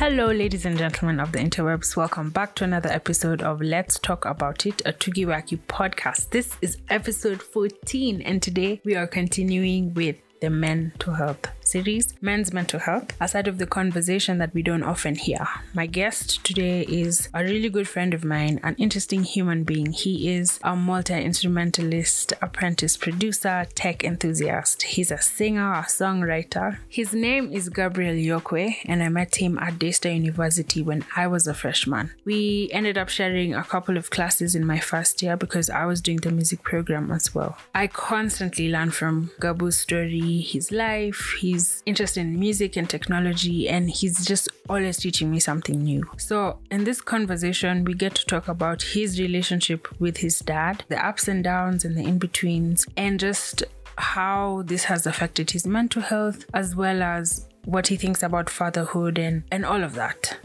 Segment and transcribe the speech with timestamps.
[0.00, 1.94] Hello, ladies and gentlemen of the interwebs.
[1.94, 6.30] Welcome back to another episode of Let's Talk About It, a Tugiwaki podcast.
[6.30, 12.52] This is episode 14, and today we are continuing with the mental health series, Men's
[12.52, 15.46] Mental Health, aside of the conversation that we don't often hear.
[15.72, 19.92] My guest today is a really good friend of mine, an interesting human being.
[19.92, 24.82] He is a multi instrumentalist, apprentice producer, tech enthusiast.
[24.82, 26.78] He's a singer, a songwriter.
[26.88, 31.46] His name is Gabriel Yokwe, and I met him at Daystar University when I was
[31.46, 32.10] a freshman.
[32.24, 36.00] We ended up sharing a couple of classes in my first year because I was
[36.00, 37.56] doing the music program as well.
[37.74, 43.90] I constantly learn from Gabu's story, his life, his interest in music and technology, and
[43.90, 46.08] he's just always teaching me something new.
[46.18, 51.04] So, in this conversation, we get to talk about his relationship with his dad, the
[51.04, 53.64] ups and downs and the in betweens, and just
[53.96, 59.18] how this has affected his mental health, as well as what he thinks about fatherhood
[59.18, 60.38] and, and all of that.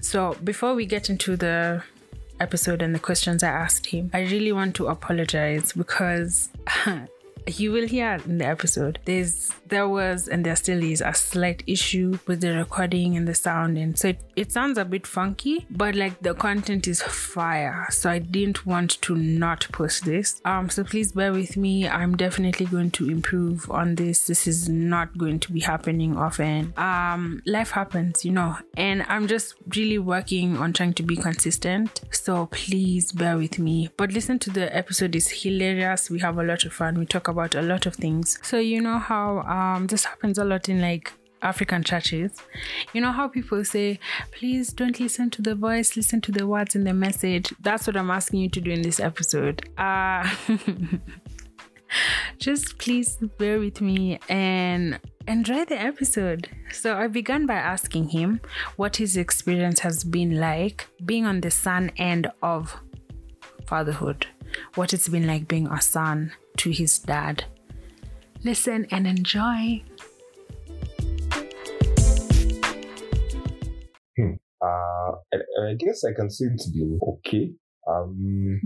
[0.00, 1.82] So, before we get into the
[2.40, 6.48] episode and the questions I asked him, I really want to apologize because
[7.46, 11.62] you will hear in the episode there's there was and there still is a slight
[11.66, 15.66] issue with the recording and the sound and so it, it sounds a bit funky
[15.70, 17.86] but like the content is fire.
[17.90, 20.40] So i didn't want to not post this.
[20.44, 21.88] Um so please bear with me.
[21.88, 24.26] I'm definitely going to improve on this.
[24.26, 26.74] This is not going to be happening often.
[26.76, 32.02] Um life happens you know and i'm just really working on trying to be consistent.
[32.10, 33.90] So please bear with me.
[33.96, 35.14] But listen to the episode.
[35.14, 36.10] It's hilarious.
[36.10, 36.98] We have a lot of fun.
[36.98, 38.38] We talk about about a lot of things.
[38.42, 41.12] So you know how um, this happens a lot in like
[41.42, 42.32] African churches.
[42.94, 43.98] You know how people say,
[44.32, 47.52] please don't listen to the voice, listen to the words in the message.
[47.60, 49.68] That's what I'm asking you to do in this episode.
[49.76, 50.26] Uh,
[52.38, 56.48] just please bear with me and enjoy the episode.
[56.72, 58.40] So I began by asking him
[58.76, 62.80] what his experience has been like being on the son end of
[63.66, 64.26] fatherhood,
[64.74, 67.44] what it's been like being a son to his dad.
[68.44, 69.82] Listen and enjoy.
[74.16, 74.34] Hmm.
[74.60, 77.52] Uh, I, I, guess I can say it's been okay.
[77.88, 78.60] Um,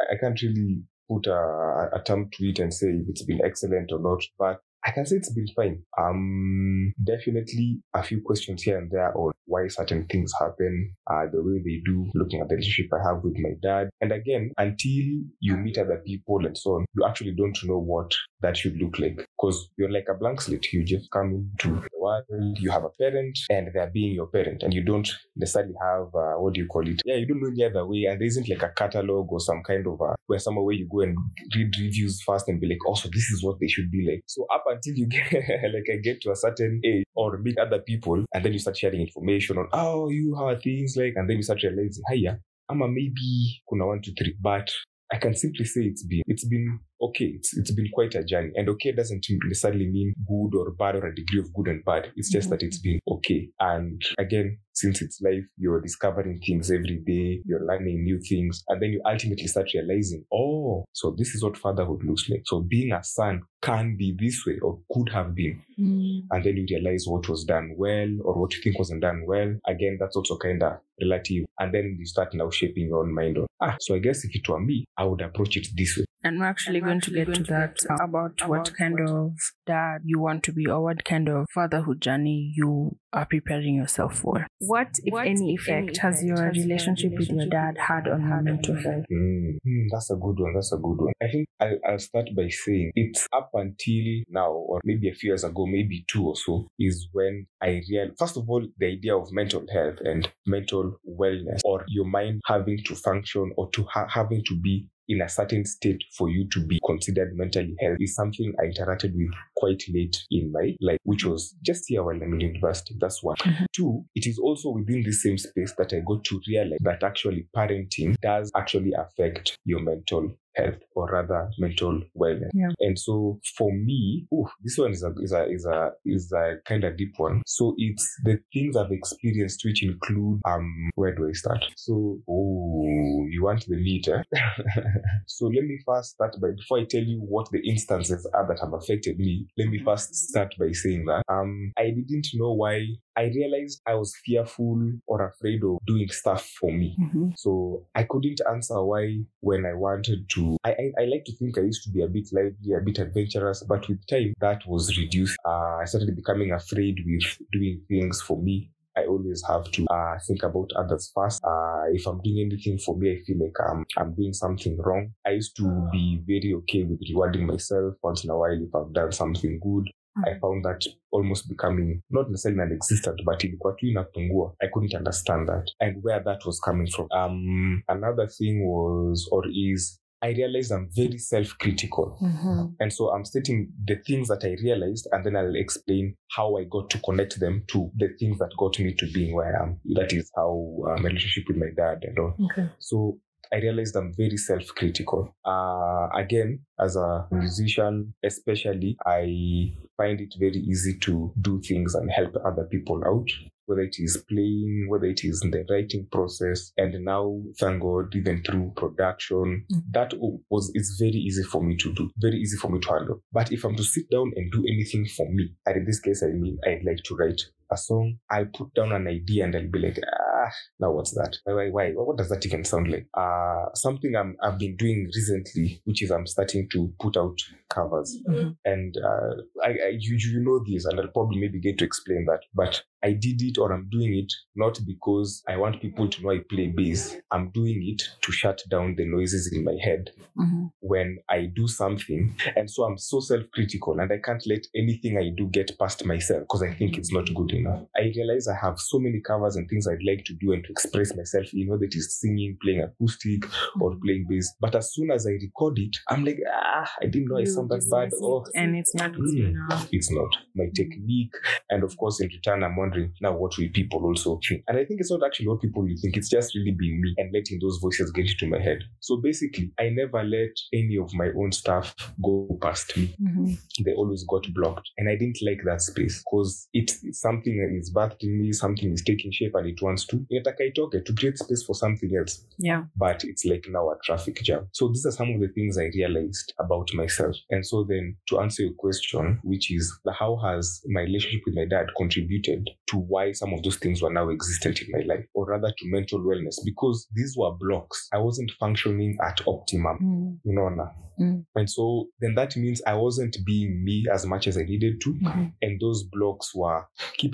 [0.00, 3.40] I, I, can't really put a, a term to it and say if it's been
[3.44, 5.82] excellent or not, but I can say it's been fine.
[5.98, 11.42] Um, definitely a few questions here and there on why certain things happen, uh, the
[11.42, 13.90] way they do, looking at the relationship I have with my dad.
[14.00, 18.12] And again, until you meet other people and so on, you actually don't know what
[18.40, 20.72] that should look like because you're like a blank slate.
[20.72, 22.24] You just come into the world,
[22.58, 26.34] you have a parent and they're being your parent and you don't necessarily have, uh,
[26.38, 27.00] what do you call it?
[27.04, 29.62] Yeah, you don't know any other way and there isn't like a catalog or some
[29.62, 31.16] kind of, a, where somewhere where you go and
[31.54, 34.22] read reviews first and be like, also, this is what they should be like.
[34.26, 37.80] So up until you get, like I get to a certain age or meet other
[37.80, 41.28] people and then you start sharing information on, oh, you, how are things like, and
[41.28, 44.70] then you start realizing, hiya, I'm a maybe kuna one, two, three, but
[45.12, 47.32] I can simply say it's been it's been okay.
[47.36, 51.06] It's it's been quite a journey, and okay doesn't necessarily mean good or bad or
[51.06, 52.12] a degree of good and bad.
[52.16, 52.56] It's just mm-hmm.
[52.56, 53.48] that it's been okay.
[53.60, 57.40] And again, since it's life, you're discovering things every day.
[57.44, 61.56] You're learning new things, and then you ultimately start realizing, oh, so this is what
[61.56, 62.42] fatherhood looks like.
[62.46, 66.22] So being a son can be this way or could have been, mm.
[66.30, 69.54] and then you realize what was done well or what you think wasn't done well.
[69.66, 73.38] Again, that's also kind of relative, and then you start now shaping your own mind
[73.38, 73.76] on ah.
[73.80, 76.04] So I guess if it were me, I would approach it this way.
[76.22, 79.32] And we're actually and we're going to get to that about, about what kind of
[79.66, 84.18] dad you want to be or what kind of fatherhood journey you are preparing yourself
[84.18, 84.46] for.
[84.58, 88.28] What, if what, any, effect any has your has relationship, with your dad had on
[88.28, 89.04] your mental health?
[89.12, 90.54] Mm, mm, that's a good one.
[90.54, 91.12] That's a good one.
[91.22, 95.30] I think I'll, I'll start by saying it's up until now, or maybe a few
[95.30, 99.16] years ago, maybe two or so, is when I realized, first of all, the idea
[99.16, 104.08] of mental health and mental wellness, or your mind having to function or to ha-
[104.08, 108.14] having to be in a certain state for you to be considered mentally healthy is
[108.14, 112.34] something I interacted with quite late in my life, which was just here while I'm
[112.34, 112.96] in university.
[112.98, 113.36] That's one.
[113.36, 113.64] Mm-hmm.
[113.72, 117.46] Two, it is also within the same space that I got to realize that actually
[117.56, 122.50] parenting does actually affect your mental health or rather mental wellness.
[122.54, 122.70] Yeah.
[122.80, 126.56] And so for me, ooh, this one is a is a is a is a
[126.66, 127.42] kind of deep one.
[127.46, 131.64] So it's the things I've experienced which include um where do I start?
[131.76, 134.22] So oh you want the meat, eh?
[135.26, 138.60] so let me first start by before I tell you what the instances are that
[138.60, 142.86] have affected me, let me first start by saying that um I didn't know why
[143.16, 146.96] I realized I was fearful or afraid of doing stuff for me.
[147.00, 147.30] Mm-hmm.
[147.36, 150.56] So I couldn't answer why when I wanted to.
[150.64, 152.98] I, I, I, like to think I used to be a bit lively, a bit
[152.98, 155.36] adventurous, but with time that was reduced.
[155.44, 160.18] Uh, I started becoming afraid with doing things for me I always have to uh,
[160.26, 161.42] think about others first.
[161.44, 165.12] Uh, if I'm doing anything for me, I feel like I'm, I'm doing something wrong.
[165.26, 168.92] I used to be very okay with rewarding myself once in a while if I've
[168.92, 169.90] done something good.
[170.16, 174.54] I found that almost becoming not necessarily non-existent, but ilikuwa tu inapungua.
[174.60, 177.08] I couldn't understand that and where that was coming from.
[177.10, 182.16] Um, another thing was or is I realized I'm very self-critical.
[182.20, 182.74] Mhm.
[182.80, 186.64] And so I'm stating the things that I realized, and then I'll explain how I
[186.64, 189.80] got to connect them to the things that got me to being where I am.
[189.94, 192.34] That is how uh, my relationship with my dad and all.
[192.44, 192.68] Okay.
[192.78, 193.18] So
[193.54, 195.36] I realized I'm very self-critical.
[195.46, 202.10] Uh, again, as a musician, especially, I find it very easy to do things and
[202.10, 203.28] help other people out.
[203.66, 208.14] Whether it is playing, whether it is in the writing process, and now, thank God,
[208.14, 209.82] even through production, Mhm.
[209.92, 210.12] that
[210.50, 213.22] was it's very easy for me to do, very easy for me to handle.
[213.32, 216.22] But if I'm to sit down and do anything for me, and in this case,
[216.24, 217.40] I mean, I'd like to write
[217.70, 218.18] a song.
[218.30, 220.50] I'll put down an idea and I'll be like, ah,
[220.80, 221.36] now what's that?
[221.44, 221.90] Why, why, why?
[221.92, 223.06] What does that even sound like?
[223.14, 227.38] Uh, something I'm, I've been doing recently, which is I'm starting to put out
[227.70, 228.16] covers.
[228.28, 228.56] Mhm.
[228.64, 232.26] And uh, I, I you, you know this, and I'll probably maybe get to explain
[232.26, 232.40] that.
[232.54, 236.30] But I did it or I'm doing it not because I want people to know
[236.30, 237.16] I play bass.
[237.30, 240.70] I'm doing it to shut down the noises in my head Mhm.
[240.80, 242.34] when I do something.
[242.56, 246.04] And so I'm so self critical and I can't let anything I do get past
[246.06, 247.82] myself because I think it's not good enough.
[247.96, 250.70] I realize I have so many covers and things I'd like to do and to
[250.70, 253.44] express myself, you know, that is singing, playing acoustic,
[253.80, 254.54] or playing bass.
[254.60, 257.46] But as soon as I record it, I'm like, ah, I didn't know I You
[257.46, 258.10] sound that bad.
[258.22, 259.50] Oh, and it's not good Mm.
[259.50, 259.88] enough.
[259.92, 261.32] it's not my technique
[261.70, 264.84] and of course in return i'm wondering now what will people also think and i
[264.84, 267.58] think it's not actually what people will think it's just really being me and letting
[267.60, 271.50] those voices get into my head so basically i never let any of my own
[271.52, 273.58] stuff go past me Mhm.
[273.84, 277.92] they always got blocked and i didn't like that space because it's it's something is
[277.92, 281.38] birthed in me something is taking shape and it wants to inataka itoke to create
[281.38, 282.84] space for something else Yeah.
[282.96, 284.66] but it's like now a traffic jam.
[284.72, 287.36] So these are some of the things I realized about myself.
[287.50, 291.64] And so then to answer your question, which is how has my relationship with my
[291.64, 295.46] dad contributed to why some of those things were now existent in my life, or
[295.46, 298.08] rather to mental wellness, because these were blocks.
[298.12, 299.98] I wasn't functioning at optimum.
[300.02, 300.38] Mm.
[300.44, 300.92] You know, now.
[301.20, 301.44] Mm.
[301.54, 305.14] And so then that means I wasn't being me as much as I needed to.
[305.14, 305.52] Mhm.
[305.62, 306.84] And those blocks were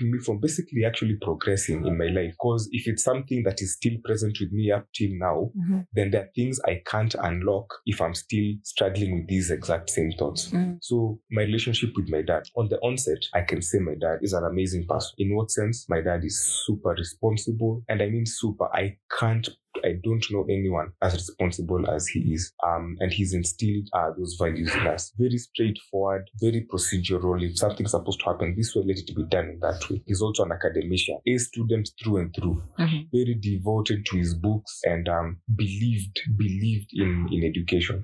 [0.00, 2.32] keeping me from basically actually progressing in my life.
[2.32, 5.86] Because if it's something that is still present with me up till now, Mhm.
[5.92, 10.12] then there are things I can't unlock if I'm still struggling with these exact same
[10.12, 10.50] thoughts.
[10.52, 10.78] Mm.
[10.80, 14.32] So, my relationship with my dad, on the onset, I can say my dad is
[14.32, 15.10] an amazing person.
[15.18, 15.86] In what sense?
[15.88, 17.82] My dad is super responsible.
[17.88, 18.68] And I mean super.
[18.72, 19.48] I can't
[19.84, 22.52] I don't know anyone as responsible as he is.
[22.66, 25.12] Um, and he's instilled uh, those values in us.
[25.18, 27.42] Very straightforward, very procedural.
[27.42, 30.02] If something's supposed to happen this way, let it be done in that way.
[30.06, 33.08] He's also an academician, a student through and through Mhm.
[33.12, 38.02] very devoted to his books and um, believed believed in in education.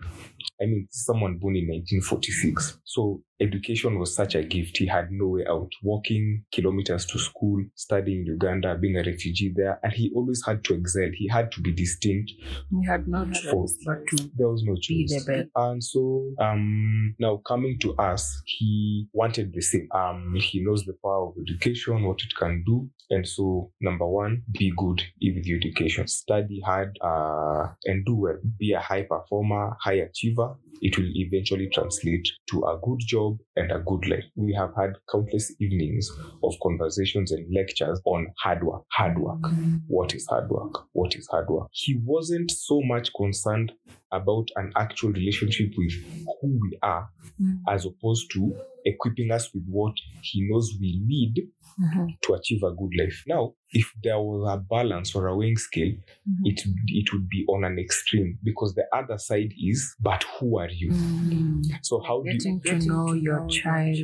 [0.60, 2.78] I mean, someone born in 1946.
[2.84, 4.78] So education was such a gift.
[4.78, 5.70] He had no way out.
[5.82, 10.64] Walking kilometers to school, studying in Uganda, being a refugee there, and he always had
[10.64, 11.08] to excel.
[11.14, 12.32] He had to be distinct.
[12.70, 15.26] You had no choice but to There was no choice.
[15.54, 19.88] And so um now coming to us, he wanted the same.
[19.94, 22.88] Um he knows the power of education, what it can do.
[23.10, 26.06] And so number one, be good with your education.
[26.08, 28.38] Study hard uh and do well.
[28.58, 30.56] Be a high performer, high achiever.
[30.82, 34.24] It will eventually translate to a good job and a good life.
[34.36, 36.10] We have had countless evenings
[36.42, 38.82] of conversations and lectures on hard work.
[38.92, 39.76] Hard work mm-hmm.
[39.86, 43.72] what is hard work what is hard work he wasn't so much concerned
[44.16, 45.92] about an actual relationship with
[46.40, 47.08] who we are
[47.40, 47.60] Mm.
[47.68, 48.56] as opposed to
[48.86, 49.92] equipping us with what
[50.22, 51.34] he knows we need
[51.78, 52.16] Mhm.
[52.22, 55.92] to achieve a good life now if there was a balance or a weighing scale
[56.26, 56.40] Mhm.
[56.50, 56.58] it
[57.00, 60.90] it would be on an extreme because the other side is but who are you
[60.90, 61.62] Mm.
[61.82, 63.98] so how do you Getting to know your child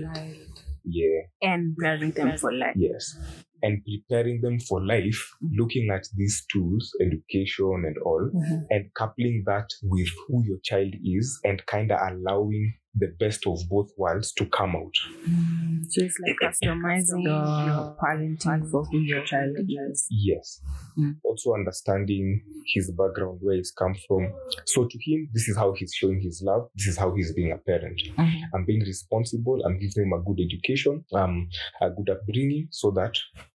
[0.84, 2.76] yeah and preparing them for life.
[2.76, 3.16] Yes.
[3.62, 5.50] And preparing them for life, Mhm.
[5.56, 8.66] looking at these tools, education and all, Mhm.
[8.70, 13.58] and coupling that with who your child is and kind of allowing the best of
[13.70, 14.94] both worlds to come out.
[15.26, 15.82] Mm.
[15.88, 20.06] So it's like customizing your parenting for who your child is.
[20.10, 20.60] Yes.
[20.98, 21.16] Mm.
[21.24, 22.42] Also understanding
[22.74, 24.30] his background, where he's come from.
[24.66, 26.68] So to him, this is how he's showing his love.
[26.74, 27.98] This is how he's being a parent.
[28.18, 28.40] Mhm.
[28.54, 29.62] I'm being responsible.
[29.64, 31.48] I'm giving him a good education, um,
[31.80, 33.14] a good upbringing, so that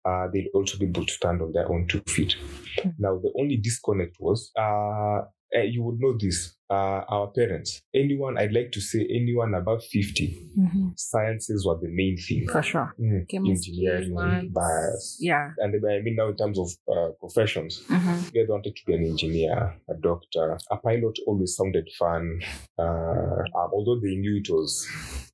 [0.05, 2.35] uh, they'll also be able to stand on their own two feet.
[2.79, 2.93] Mm.
[2.99, 5.21] Now, the only disconnect was uh,
[5.55, 6.55] uh, you would know this.
[6.69, 10.87] Uh, our parents, anyone, I'd like to say anyone above 50, Mm-hmm.
[10.95, 12.47] sciences were the main thing.
[12.47, 12.95] For sure.
[12.99, 15.17] Mm, engineering, bias.
[15.19, 15.51] Yeah.
[15.59, 18.51] And I mean now in terms of uh, professions, Mm-hmm.
[18.51, 22.39] wanted to be an engineer, a doctor, a pilot always sounded fun.
[22.79, 24.87] Uh, um, although they knew it was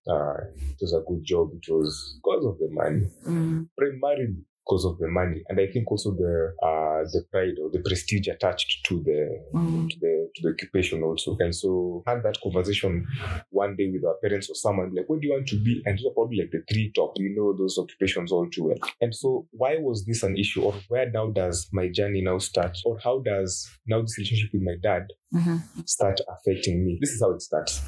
[0.09, 0.35] uh,
[0.71, 3.07] it was a good job, it was because of the money.
[3.25, 3.67] Mm.
[3.77, 4.35] Primarily
[4.69, 8.27] because of the money, and I think also the uh, the pride or the prestige
[8.27, 9.89] attached to the Mm.
[9.89, 11.35] to the to the occupation also.
[11.39, 13.05] And so had that conversation
[13.49, 15.81] one day with our parents or someone like, what do you want to be?
[15.85, 17.13] And those are probably like the three top.
[17.17, 18.77] We know those occupations all too well.
[19.01, 20.61] And so why was this an issue?
[20.63, 22.77] Or where now does my journey now start?
[22.85, 25.81] Or how does now this relationship with my dad Mm-hmm.
[25.85, 26.97] start affecting me?
[26.99, 27.81] This is how it starts.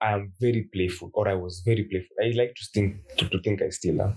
[0.00, 2.16] I am very playful, or I was very playful.
[2.22, 4.16] I like to think to, to think I still am.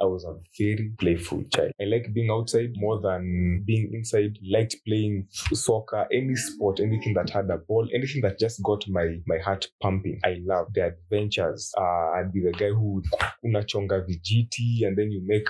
[0.00, 1.72] I was a very playful child.
[1.78, 4.38] I like being outside more than being inside.
[4.50, 9.18] Liked playing soccer, any sport, anything that had a ball, anything that just got my
[9.26, 10.20] my heart pumping.
[10.24, 11.70] I loved the adventures.
[11.76, 13.04] Uh, I'd be the guy who would
[13.44, 15.48] unachonga vijiti and then you make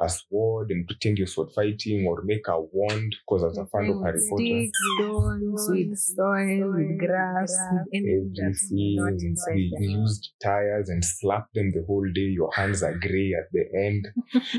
[0.00, 3.66] a sword and pretend you're sword fighting or make a wand because I was a
[3.66, 4.44] fan of Harry Potter.
[4.44, 9.36] Sticks, stones, with soil, with grass, with anything everything.
[9.54, 12.22] We, we used tires and slapped them the whole day.
[12.22, 14.08] Your hands are gray at the end.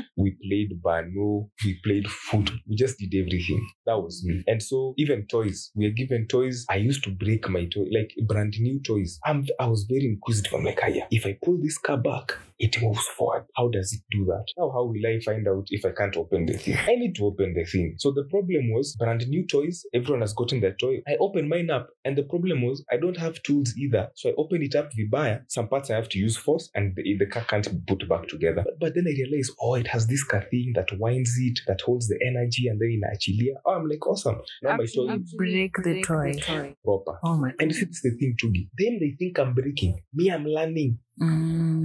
[0.16, 1.48] we played banu.
[1.64, 2.50] We played foot.
[2.68, 3.66] We just did everything.
[3.86, 4.42] That was me.
[4.46, 6.64] And so even toys, we are given toys.
[6.70, 9.18] I used to break my toy, like brand new toys.
[9.24, 10.52] I'm, I was very inquisitive.
[10.54, 13.44] I'm like, yeah, if I pull this car back, it moves forward.
[13.56, 14.44] How does it do that?
[14.56, 16.76] Now, how will I find out if I can't open the thing?
[16.76, 17.94] I need to open the thing.
[17.98, 19.84] So the problem was brand new toys.
[19.94, 21.02] Everyone has gotten their toy.
[21.06, 24.08] I open mine up, and the problem was I don't have tools either.
[24.14, 25.42] So I open it up vibaya.
[25.48, 28.28] Some parts I have to use force, and the, the car can't be put back
[28.28, 28.62] together.
[28.64, 31.80] But, but then I realized, oh, it has this car thing that winds it, that
[31.82, 33.54] holds the energy, and then in achilia.
[33.64, 34.40] Oh, I'm like, awesome.
[34.62, 36.74] Now my toy Actually is break the toy.
[36.84, 37.18] proper.
[37.22, 37.56] Oh my God.
[37.60, 38.68] And you see, this is the thing, Chugi.
[38.78, 40.00] Then they think I'm breaking.
[40.14, 40.98] Me, I'm learning.
[41.20, 41.75] Mm.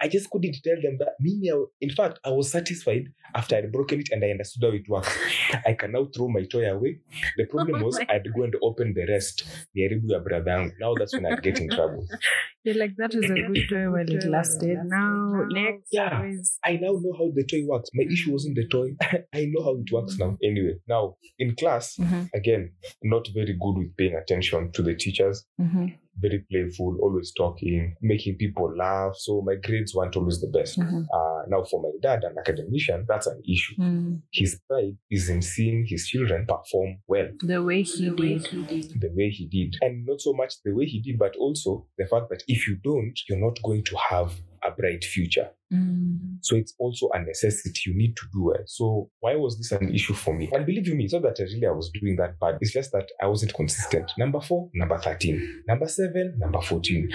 [0.00, 1.14] I just couldn't tell them that.
[1.20, 4.76] Me, I, in fact, I was satisfied after I'd broken it and I understood how
[4.76, 5.16] it works.
[5.66, 7.00] I can now throw my toy away.
[7.36, 9.44] The problem was I'd go and open the rest.
[9.76, 10.72] Niharibu ya brother yangu.
[10.80, 12.06] Now that's when I'd get in trouble.
[12.64, 14.78] You're like, that was a good toy while it lasted.
[14.84, 15.88] Now, next.
[15.90, 16.22] Yeah.
[16.24, 17.90] is- I now know how the toy works.
[17.94, 18.94] My issue wasn't the toy.
[19.34, 20.36] I know how it works now.
[20.42, 22.72] Anyway, now in class, Mhm, again,
[23.02, 25.44] not very good with paying attention to the teachers.
[25.60, 29.14] mhm, Very playful, always talking, making people laugh.
[29.16, 30.78] So my grades weren't always the best.
[30.78, 33.74] mhm, Uh, now, for my dad, an academician, that's an issue.
[33.78, 34.20] mm.
[34.30, 39.00] His pride is in seeing his children perform well The way he did.
[39.00, 39.76] the way he did.
[39.80, 42.76] And not so much the way he did, but also the fact that if you
[42.76, 44.32] don't, you're not going to have
[44.64, 45.48] a bright future.
[45.72, 46.38] Mm.
[46.42, 47.82] So it's also a necessity.
[47.86, 48.68] You need to do it.
[48.68, 50.50] So why was this an issue for me?
[50.52, 52.58] And believe you me, it's not that I really I was doing that bad.
[52.60, 54.12] It's just that I wasn't consistent.
[54.18, 55.64] Number four, number 13.
[55.66, 57.08] Number seven, number 14.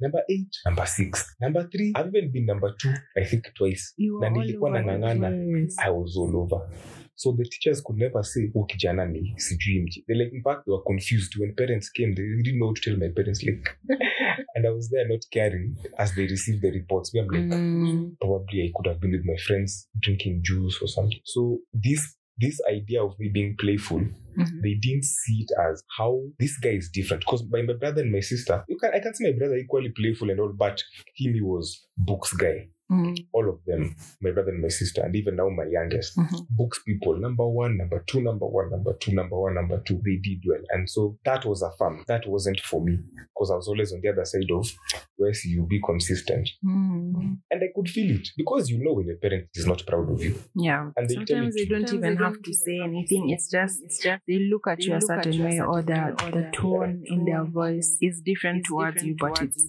[0.00, 1.34] Number eight, number six.
[1.40, 3.94] Number three, I've even been number two, I think twice.
[3.96, 5.68] You were all nilikuwa over nang'ang'ana.
[5.78, 6.68] I was all over.
[7.16, 10.04] So the teachers could never say, oh, kijana ni sijui mji.
[10.08, 11.36] They like, in fact, they were confused.
[11.38, 13.42] When parents came, they didn't know what to tell my parents.
[13.44, 13.76] Like,
[14.54, 17.12] and I was there not caring as they received the reports.
[17.14, 18.16] I'm like, Mm.
[18.20, 21.20] probably I could have been with my friends drinking juice or something.
[21.24, 24.60] So this this idea of me being playful, Mhm.
[24.62, 27.20] they didn't see it as how this guy is different.
[27.20, 29.90] Because by my brother and my sister, you can I can see my brother equally
[29.90, 30.82] playful and all, but
[31.14, 32.68] him he was books guy.
[32.90, 33.16] Mm.
[33.32, 36.16] All of them, my brother and my sister, and even now my youngest.
[36.18, 36.46] Mhm.
[36.50, 40.16] Books people, number one, number two, number one, number two, number one, number two, they
[40.16, 40.60] did well.
[40.70, 42.04] And so that was a fun.
[42.06, 42.98] That wasn't for me.
[43.34, 44.70] Because I was always on the other side of
[45.16, 46.48] where you be consistent.
[46.64, 47.38] Mm.
[47.50, 50.22] And I could feel it because you know when your parent is not proud of
[50.22, 50.34] you.
[50.54, 50.90] Yeah.
[50.96, 53.30] And they tell Sometimes it they don't even have to say anything.
[53.30, 57.02] It's just, it's just they look at you a certain way, or the the tone
[57.06, 59.64] in their voice is different towards you, but it's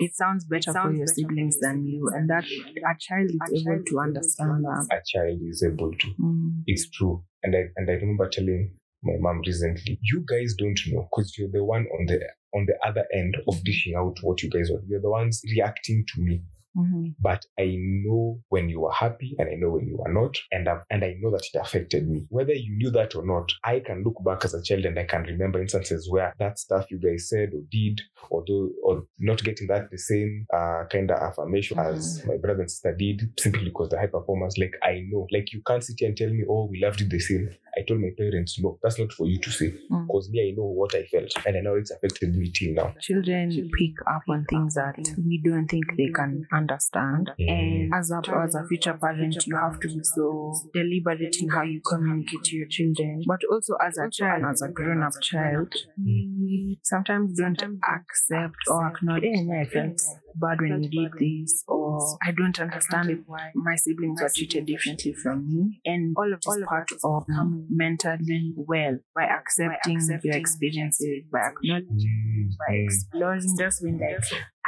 [0.00, 3.98] it sounds better for your siblings than you, and that a child is able to
[4.00, 4.88] understand that.
[4.90, 6.06] A child is able to.
[6.20, 6.62] Mm.
[6.66, 7.24] It's true.
[7.42, 8.72] And I and I remember telling
[9.02, 12.20] my mom recently, you guys don't know because you're the one on the
[12.54, 14.84] on the other end of dishing out what you guys want.
[14.86, 16.42] You're the ones reacting to me.
[16.76, 17.14] Mhm.
[17.20, 20.38] But I know when you are happy and I know when you are not.
[20.50, 22.26] And I, and I know that it affected me.
[22.30, 25.04] Whether you knew that or not, I can look back as a child and I
[25.04, 28.00] can remember instances where that stuff you guys said or did,
[28.30, 32.70] although or not getting that the same uh, kind of affirmation as my brother and
[32.70, 34.56] sister did, simply because they're high performers.
[34.56, 37.10] Like I know, like you can't sit here and tell me, oh, we loved it
[37.10, 37.50] the same.
[37.76, 39.74] I I told my parents, no, that's not for you to say.
[39.90, 40.06] Mm.
[40.06, 41.32] Because me, I know what I felt.
[41.46, 42.94] And I know it's affected me till now.
[43.00, 47.30] Children pick up on things that we don't think they can understand.
[47.38, 51.62] And as a, as a future parent, you have to be so deliberate in how
[51.62, 53.22] you communicate to your children.
[53.26, 58.86] But also as a child, as a grown up child, we sometimes don't accept or
[58.86, 60.00] acknowledge, hey, yeah, I felt
[60.36, 65.12] bad when you did this, or I don't understand why my siblings were treated differently
[65.14, 65.80] from me.
[65.84, 72.52] And all of this part of um, mentally well by accepting your experiences, by acknowledging,
[72.68, 74.24] by exploring, just being like,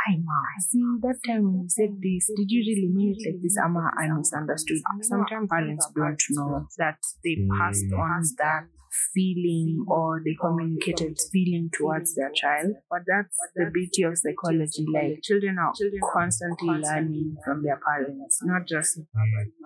[0.06, 0.36] Hi, Ma.
[0.60, 3.56] See, that time when you said this, did you really mean it like this?
[3.64, 4.76] Ama, I misunderstood.
[5.00, 8.68] Sometimes parents don't know that they passed on that
[9.12, 12.72] feeling or the communicated feeling towards their child.
[12.90, 14.86] But that's the beauty of psychology.
[14.92, 15.72] Like children are
[16.12, 19.00] constantly learning from their parents, not just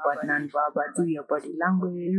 [0.05, 0.83] but non-verbal.
[0.97, 2.15] Do your body language,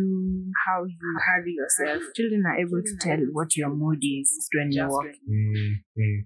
[0.65, 2.03] how you carry yourself.
[2.15, 5.19] Children are able to tell what your mood is when you're walking.
[5.29, 6.25] Mm,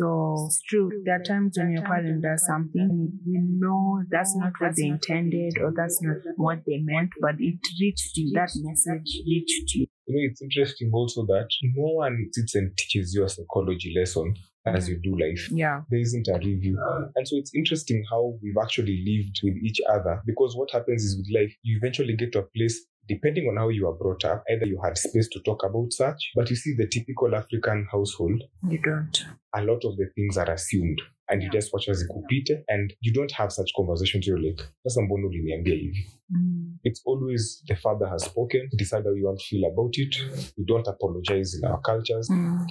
[0.00, 0.90] So it's true.
[1.04, 5.58] There are times when your parent does something, you know that's not what they intended
[5.60, 8.32] or that's not what they meant, but it reached you.
[8.34, 9.86] That message reached you.
[10.06, 14.34] You know, it's interesting also that no one sits and teaches you a psychology lesson
[14.66, 15.50] as you do life.
[15.50, 15.82] Yeah.
[15.90, 16.78] There isn't a review.
[17.14, 21.18] And so it's interesting how we've actually lived with each other because what happens is
[21.18, 24.40] with life, you eventually get to a place depending on how you are brought up,
[24.52, 28.40] either you had space to talk about such, but you see the typical African household,
[28.74, 29.16] You don't.
[29.60, 31.00] a lot of the things are assumed
[31.30, 34.26] and you just watch as kupite and you don't have such conversations.
[34.26, 36.06] You're like, sasa mbona uliniambia hivi?
[36.30, 36.78] Mm.
[36.84, 40.16] It's always the father has spoken, decide how you want to feel about it.
[40.58, 42.30] We don't apologize in our cultures.
[42.30, 42.66] Mm.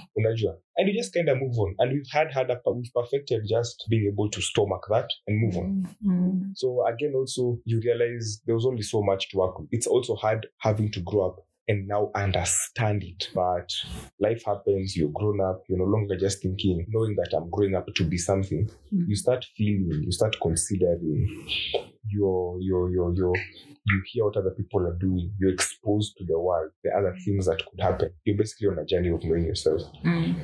[0.76, 1.74] And you just kind of move on.
[1.78, 5.56] And we've had, had a, we've perfected just being able to stomach that and move
[5.56, 5.88] on.
[6.06, 6.52] Mm.
[6.54, 9.68] So again, also you realize there was only so much to work with.
[9.72, 13.28] It's also hard having to grow up and now understand it.
[13.32, 13.72] But
[14.18, 17.86] life happens, you're grown up, you're no longer just thinking, knowing that I'm growing up
[17.94, 18.68] to be something.
[18.92, 19.04] Mm.
[19.06, 21.46] You start feeling, you start considering
[22.08, 23.34] your your your your
[23.86, 27.46] you hear what other people are doing, you're exposed to the world, the other things
[27.46, 28.10] that could happen.
[28.24, 29.82] You're basically on a journey of knowing yourself.
[30.04, 30.34] Mm.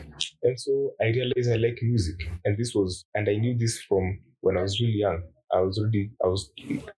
[0.42, 2.16] And so I realized I like music.
[2.44, 5.22] And this was, and I knew this from when I was really young.
[5.56, 6.50] I was already, I was,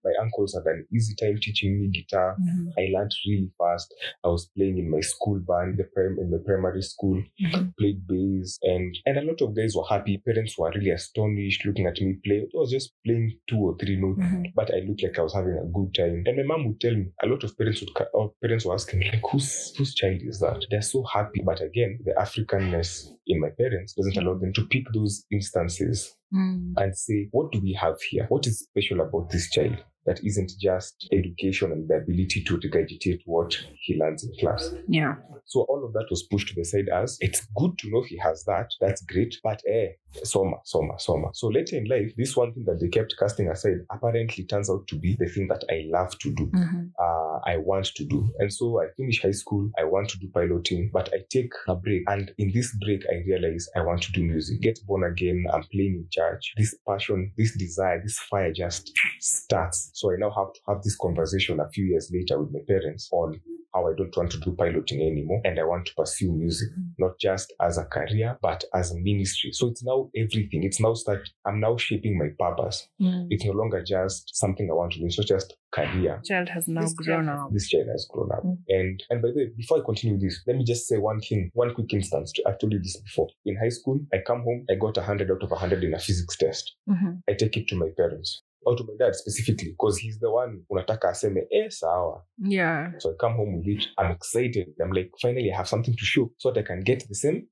[0.07, 2.37] my uncles had an easy time teaching me guitar.
[2.41, 2.73] Mhm.
[2.79, 3.89] I learned really fast.
[4.25, 7.73] I was playing in my school band, the prim, in my primary school, Mhm.
[7.79, 10.19] played bass, and and a lot of guys were happy.
[10.29, 12.41] Parents were really astonished looking at me play.
[12.55, 14.53] I was just playing two or three notes, Mhm.
[14.55, 16.23] but I looked like I was having a good time.
[16.27, 18.99] And my mom would tell me a lot of parents would, or parents were asking
[19.01, 20.65] me like, whose whose child is that?
[20.71, 22.91] They're so happy, but again, the Africanness
[23.27, 26.75] in my parents doesn't allow them to pick those instances Mm.
[26.77, 28.27] and say, what do we have here?
[28.29, 33.21] What is special about this child that isn't just education and the ability to regurgitate
[33.27, 34.73] what he learns in class?
[34.89, 35.17] Yeah.
[35.47, 38.19] So all of that was pushed to the side as it's good to know he
[38.19, 38.71] has that.
[38.81, 39.37] That's great.
[39.43, 39.89] But eh,
[40.25, 41.29] soma, soma, soma.
[41.35, 44.87] So later in life, this one thing that they kept casting aside apparently turns out
[44.89, 46.47] to be the thing that I love to do.
[46.47, 46.93] Mhm.
[46.99, 48.29] Uh, I want to do.
[48.39, 49.71] And so I finish high school.
[49.79, 52.03] I want to do piloting, but I take a break.
[52.09, 54.61] And in this break, I realize I want to do music.
[54.61, 55.45] Get born again.
[55.53, 56.53] I'm playing in church.
[56.57, 59.88] This passion, this desire, this fire just starts.
[59.95, 63.09] So I now have to have this conversation a few years later with my parents
[63.13, 63.41] on
[63.75, 67.19] how I don't want to do piloting anymore and I want to pursue music, not
[67.21, 69.53] just as a career, but as a ministry.
[69.53, 70.65] So it's now everything.
[70.65, 72.89] It's now start, I'm now shaping my purpose.
[73.01, 73.27] Mm.
[73.31, 75.07] It's no longer just something I want to do.
[75.07, 76.21] It's not just career.
[76.25, 77.51] Child has now grown up.
[77.53, 78.43] This child has grown up.
[78.43, 78.59] Mm.
[78.69, 81.51] And and by the way, before I continue this, let me just say one thing,
[81.53, 82.33] one quick instance.
[82.47, 83.29] I've told you this before.
[83.45, 85.93] In high school, I come home, I got a hundred out of a hundred in
[85.95, 86.75] a physics test.
[86.89, 87.23] Mhm.
[87.29, 88.43] I take it to my parents.
[88.63, 92.23] Or to my dad specifically, because he's the one unataka aseme, eh, sawa.
[92.39, 92.91] Yeah.
[92.99, 93.87] So I come home with it.
[93.97, 94.69] I'm excited.
[94.83, 97.47] I'm like, finally, I have something to show so that I can get the same,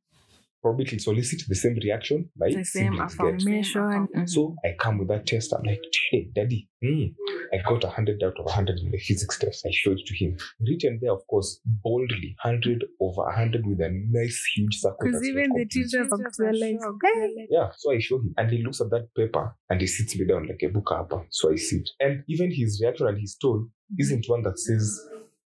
[0.62, 3.26] probably will solicit the same reaction my The same siblings get.
[3.26, 3.82] affirmation.
[4.14, 4.28] Mhm.
[4.28, 5.52] So I come with that test.
[5.52, 7.14] I'm like, hey, daddy, mm,
[7.52, 9.64] I got a 100 out of a 100 in the physics test.
[9.66, 10.36] I showed it to him.
[10.60, 14.96] Written there, of course, boldly, 100 over 100 with a nice, huge circle.
[15.00, 15.70] Because even the complete.
[15.70, 17.46] teachers are like, hey.
[17.50, 20.26] Yeah, so I show him and he looks at that paper and he sits me
[20.26, 21.26] down like a book upper.
[21.30, 21.88] So I sit.
[22.00, 25.00] And even his reaction and his tone isn't one that says,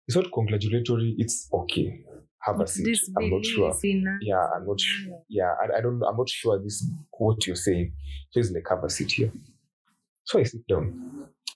[0.07, 2.01] it's not congratulatory, it's okay.
[2.47, 2.99] Have a It's seat.
[3.19, 3.73] I'm not sure.
[4.21, 5.19] Yeah, I'm not sure.
[5.29, 7.93] Yeah, I, I don't I'm not sure this what you're saying.
[8.31, 9.33] So he's like, have a seat here.
[10.25, 10.85] So I sit down.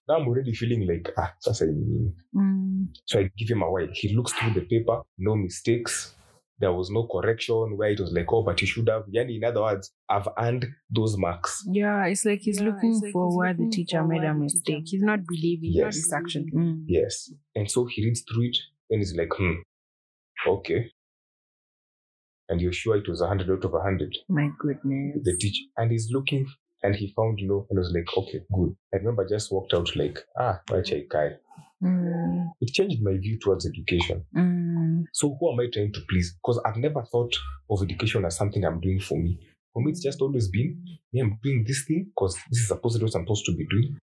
[0.09, 2.13] Now I'm already feeling like, ah, sasa ni nini?
[2.35, 2.87] Mm.
[3.05, 3.89] So I give him a while.
[3.93, 6.15] He looks through the paper, no mistakes.
[6.59, 9.05] There was no correction where it was like, oh, but you should have.
[9.15, 11.65] Yani, in other words, I've earned those marks.
[11.71, 14.83] Yeah, it's like he's Yeah, looking like for he's where the teacher made a mistake.
[14.87, 15.95] He's not believing Yes.
[15.95, 16.47] this action.
[16.55, 16.85] Mm.
[16.87, 17.33] Yes.
[17.55, 18.59] And so he reads through it
[18.91, 19.55] and he's like, hmm,
[20.47, 20.91] okay.
[22.49, 24.17] And you're sure it was a hundred out of a hundred?
[24.29, 25.19] My goodness.
[25.23, 25.65] The teacher.
[25.77, 26.47] And he's looking
[26.83, 28.75] and he found no and was like, okay, good.
[28.93, 31.37] I remember I just walked out like, ah, ikae.
[31.83, 34.25] Mm, It changed my view towards education.
[34.37, 36.35] mm, So who am I trying to please?
[36.43, 37.35] Because I've never thought
[37.71, 39.39] of education as something I'm doing for me.
[39.73, 43.05] For me, it's just always been, me, I'm doing this thing because this is supposedly
[43.05, 43.97] what I'm supposed to be doing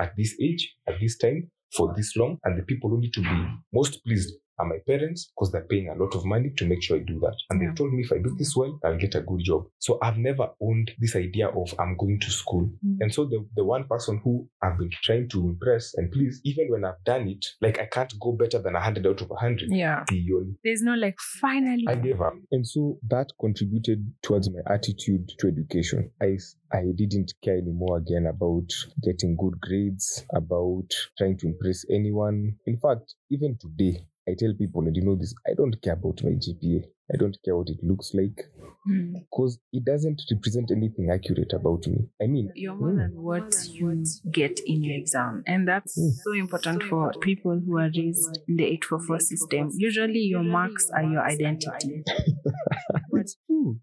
[0.00, 2.38] at this age, at this time, for this long.
[2.44, 5.88] And the people who need to be most pleased are my parents because they're paying
[5.88, 7.34] a lot of money to make sure I do that.
[7.50, 7.70] And Yeah.
[7.70, 9.64] they told me if I do this well, I'll get a good job.
[9.78, 12.70] So I've never owned this idea of I'm going to school.
[12.86, 12.96] Mm.
[13.00, 16.66] And so the, the one person who I've been trying to impress and please, even
[16.70, 19.68] when I've done it, like I can't go better than 100 out of 100.
[19.70, 20.04] yeah.
[20.10, 20.54] Sioni.
[20.64, 21.84] There's no like finally.
[21.88, 22.34] I gave up.
[22.52, 26.10] And so that contributed towards my attitude to education.
[26.20, 26.36] I,
[26.72, 28.68] I didn't care anymore again about
[29.02, 30.88] getting good grades, about
[31.18, 32.56] trying to impress anyone.
[32.66, 36.22] In fact, even today, I tell people, and you know this, I don't care about
[36.22, 36.84] my GPA.
[37.12, 38.48] I don't care what it looks like
[38.88, 39.12] Mm.
[39.14, 42.08] because it doesn't represent anything accurate about me.
[42.20, 45.42] I mean, You're more mm, than what you get in your exam.
[45.46, 46.10] And that's Mm.
[46.24, 49.70] so important for people who are raised in the 844 system.
[49.76, 52.02] Usually, your marks are your identity.
[53.12, 53.78] it's true.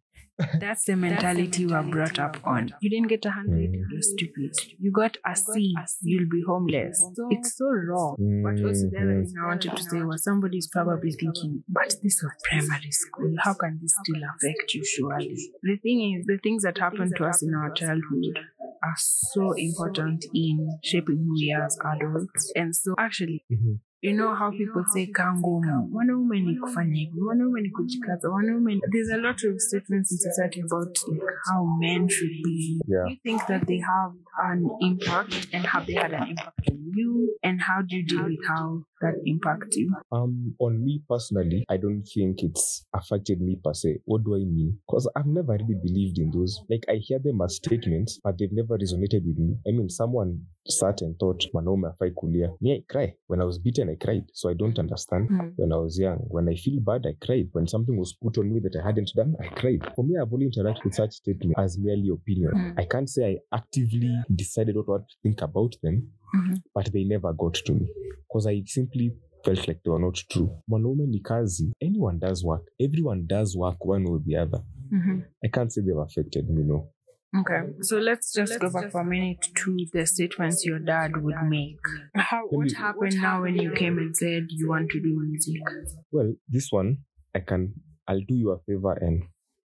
[0.60, 2.74] That's the mentality you are brought up on.
[2.82, 3.84] You didn't get a 100, Mm.
[3.92, 4.52] you're stupid.
[4.80, 7.02] You got a C, you'll be homeless.
[7.30, 8.16] It's so wrong.
[8.44, 12.22] But also, the other thing I wanted to say was somebody's probably thinking, but this
[12.24, 13.36] was primary school.
[13.44, 15.36] How can this still affect you, surely?
[15.64, 18.40] The thing is, the things that happen to us in our childhood
[18.84, 22.52] are so important in shaping who we are as adults.
[22.56, 23.80] And so, actually, Mhm.
[24.02, 29.10] You know how people say kangumu wanaume ni kufanya hivi wanaume ni kujikaza wanaume there's
[29.12, 33.08] a lot of statements in society about like how men should be Yeah.
[33.12, 37.30] you think that they have an impact and have they had an impact on you
[37.44, 41.78] and how do you deal with how that impacts you Um, on me personally, I
[41.78, 44.02] don't think it's affected me per se.
[44.06, 44.80] What do I mean?
[44.88, 46.60] Because I've never really believed in those.
[46.70, 49.58] Like I hear them as statements, but they've never resonated with me.
[49.68, 53.60] I mean, someone sat and thought, "Manaume afai kulia." Me, I cry when I was
[53.62, 53.89] beaten.
[53.90, 55.30] I cried, so I don't understand.
[55.30, 55.54] Mm.
[55.58, 57.50] When I was young, when I feel bad, I cried.
[57.52, 59.82] When something was put on me that I hadn't done, I cried.
[59.96, 62.52] For me, I've only interacted with such statements as merely opinion.
[62.56, 62.74] Mm.
[62.80, 66.62] I can't say I actively decided what, to think about them, Mhm.
[66.76, 67.88] but they never got to me
[68.28, 69.12] because I simply
[69.44, 70.50] felt like they were not true.
[70.68, 71.74] Mwanaume ni kazi.
[71.82, 72.64] Anyone does work.
[72.80, 74.62] Everyone does work one or the other.
[74.92, 75.24] Mhm.
[75.44, 76.88] I can't say they've affected me, no.
[77.38, 81.36] Okay, so let's just go back for a minute to the statements your dad would
[81.44, 81.78] make.
[82.16, 85.62] How Let what happened now when you came and said you want to do music?
[86.12, 86.98] Well, this one,
[87.36, 87.76] I can,
[88.08, 89.24] I'll do you a favor and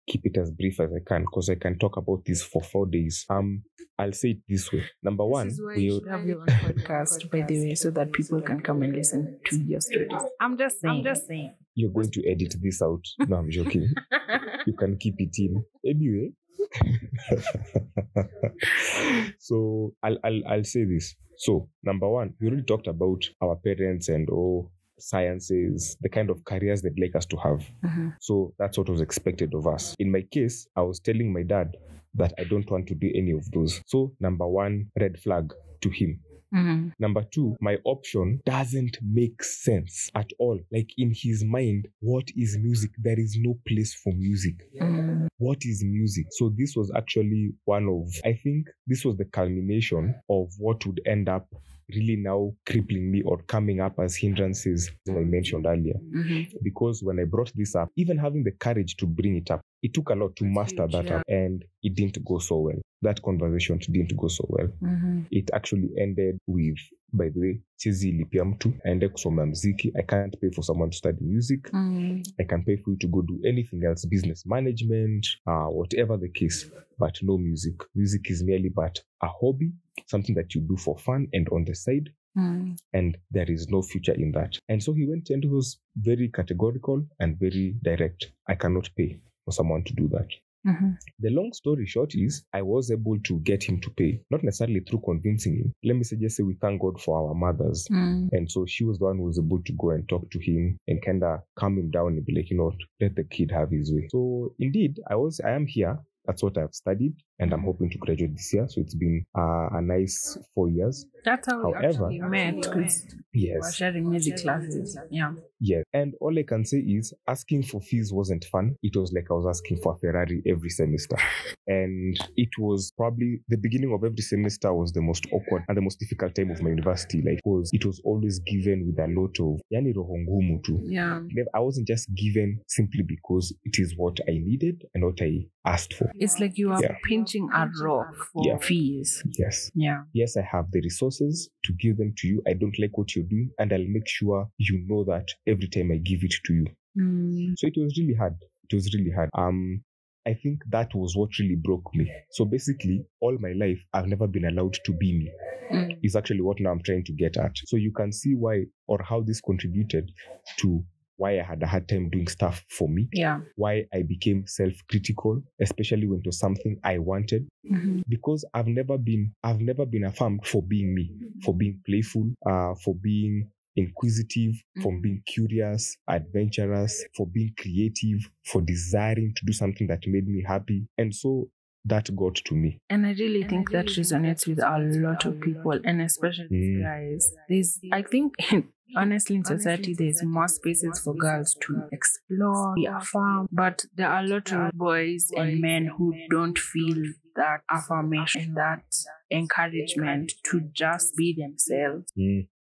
[0.07, 2.87] keep it as brief as I can because I can talk about this for four
[2.87, 3.25] days.
[3.29, 3.61] Um,
[3.99, 4.83] I'll say it this way.
[5.03, 8.11] Number one, this is we, you have your own podcast, by the way, so that
[8.11, 10.09] people can come and listen to your stories.
[10.39, 10.97] I'm just saying.
[10.97, 11.53] I'm just saying.
[11.75, 13.03] you're going to edit this out.
[13.19, 13.87] No, I'm joking.
[14.65, 15.63] you can keep it in.
[15.85, 16.31] Anyway.
[19.39, 21.15] so I'll, I'll I'll say this.
[21.37, 26.43] So number one, we already talked about our parents and oh sciences, the kind of
[26.45, 27.65] careers they'd like us to have.
[27.83, 28.13] Mhm.
[28.19, 29.95] So that's what was expected of us.
[29.97, 31.75] In my case, I was telling my dad
[32.15, 33.81] that I don't want to do any of those.
[33.87, 36.19] So number one, red flag to him.
[36.53, 36.91] Mhm.
[36.99, 40.59] Number two, my option doesn't make sense at all.
[40.71, 42.91] Like in his mind, what is music?
[42.97, 44.55] There is no place for music.
[44.79, 45.27] Mhm.
[45.37, 46.27] What is music?
[46.31, 51.01] So this was actually one of, I think this was the culmination of what would
[51.05, 51.47] end up
[51.93, 55.99] really now crippling me or coming up as hindrances as I mentioned earlier.
[56.01, 56.47] Mhm.
[56.63, 59.91] Because when I brought this up, even having the courage to bring it up, it
[59.93, 61.45] took a lot to master huge, that yeah.
[61.45, 62.81] and it didn't go so well.
[63.03, 65.25] That conversation didn't go so well Mhm.
[65.31, 66.77] it actually ended with
[67.13, 70.97] by the way siwezi ilipia mtu aende kusoma mziki i can't pay for someone to
[70.97, 72.23] study music Mhm.
[72.37, 76.29] i can pay for you to go do anything else business management uh, whatever the
[76.29, 79.71] case but no music music is merely but a hobby
[80.05, 82.75] something that you do for fun and on the side Mhm.
[82.93, 86.29] and there is no future in that and so he went and he was very
[86.29, 89.19] categorical and very direct i cannot pay
[89.51, 90.27] for someone to do that
[90.63, 90.95] Mhm.
[91.19, 94.81] the long story short is I was able to get him to pay, not necessarily
[94.81, 95.73] through convincing him.
[95.83, 97.87] Let me say, just say we thank God for our mothers.
[97.89, 98.29] Mhm.
[98.31, 100.77] And so she was the one who was able to go and talk to him
[100.87, 103.71] and kind of calm him down and be like, you know, let the kid have
[103.71, 104.07] his way.
[104.11, 107.97] So indeed, I was, I am here that's what I've studied, and I'm hoping to
[107.97, 108.67] graduate this year.
[108.69, 111.05] So it's been uh, a nice four years.
[111.25, 114.97] That's how we However- actually met because we were Yes, sharing music classes.
[115.09, 115.33] Yeah.
[115.59, 115.83] yes.
[115.93, 118.75] And all I can say is asking for fees wasn't fun.
[118.83, 121.15] It was like I was asking for a Ferrari every semester,
[121.67, 125.81] and it was probably the beginning of every semester was the most awkward and the
[125.81, 127.21] most difficult time of my university.
[127.25, 130.79] Like, was it was always given with a lot of yani roho ngumu too.
[130.83, 131.21] Yeah.
[131.53, 135.93] I wasn't just given simply because it is what I needed and what I asked
[135.93, 136.10] for.
[136.15, 136.95] It's like you are Yeah.
[137.07, 138.57] pinching a rock for Yeah.
[138.57, 139.23] fees.
[139.37, 139.71] Yes.
[139.75, 140.03] Yeah.
[140.13, 142.41] Yes, I have the resources to give them to you.
[142.47, 145.91] I don't like what you're doing, and I'll make sure you know that every time
[145.91, 146.65] I give it to you.
[146.97, 147.53] Mm.
[147.57, 148.35] So it was really hard.
[148.69, 149.29] It was really hard.
[149.33, 149.83] Um,
[150.27, 152.11] I think that was what really broke me.
[152.31, 155.31] So basically, all my life, I've never been allowed to be me.
[155.71, 155.97] Mm.
[156.03, 157.53] Is actually what now I'm trying to get at.
[157.65, 160.11] So you can see why or how this contributed
[160.57, 160.83] to
[161.21, 163.41] why I had a hard time doing stuff for me, Yeah.
[163.55, 167.47] why I became self-critical, especially when it was something I wanted.
[167.69, 168.01] Mhm.
[168.07, 171.05] Because I've never been, I've never been affirmed for being me,
[171.43, 175.01] for being playful, uh, for being inquisitive, for Mhm.
[175.01, 180.87] being curious, adventurous, for being creative, for desiring to do something that made me happy.
[180.97, 181.49] And so
[181.85, 182.77] that got to me.
[182.89, 186.83] And I really think that resonates with a lot of people, and especially Mm.
[186.83, 187.23] guys.
[187.49, 188.33] There's, I think,
[188.95, 194.23] honestly, in society, there's more spaces for girls to explore, be affirmed, but there are
[194.23, 197.03] a lot of boys and men who don't feel
[197.35, 198.83] that affirmation, that
[199.31, 202.11] encouragement to just be themselves.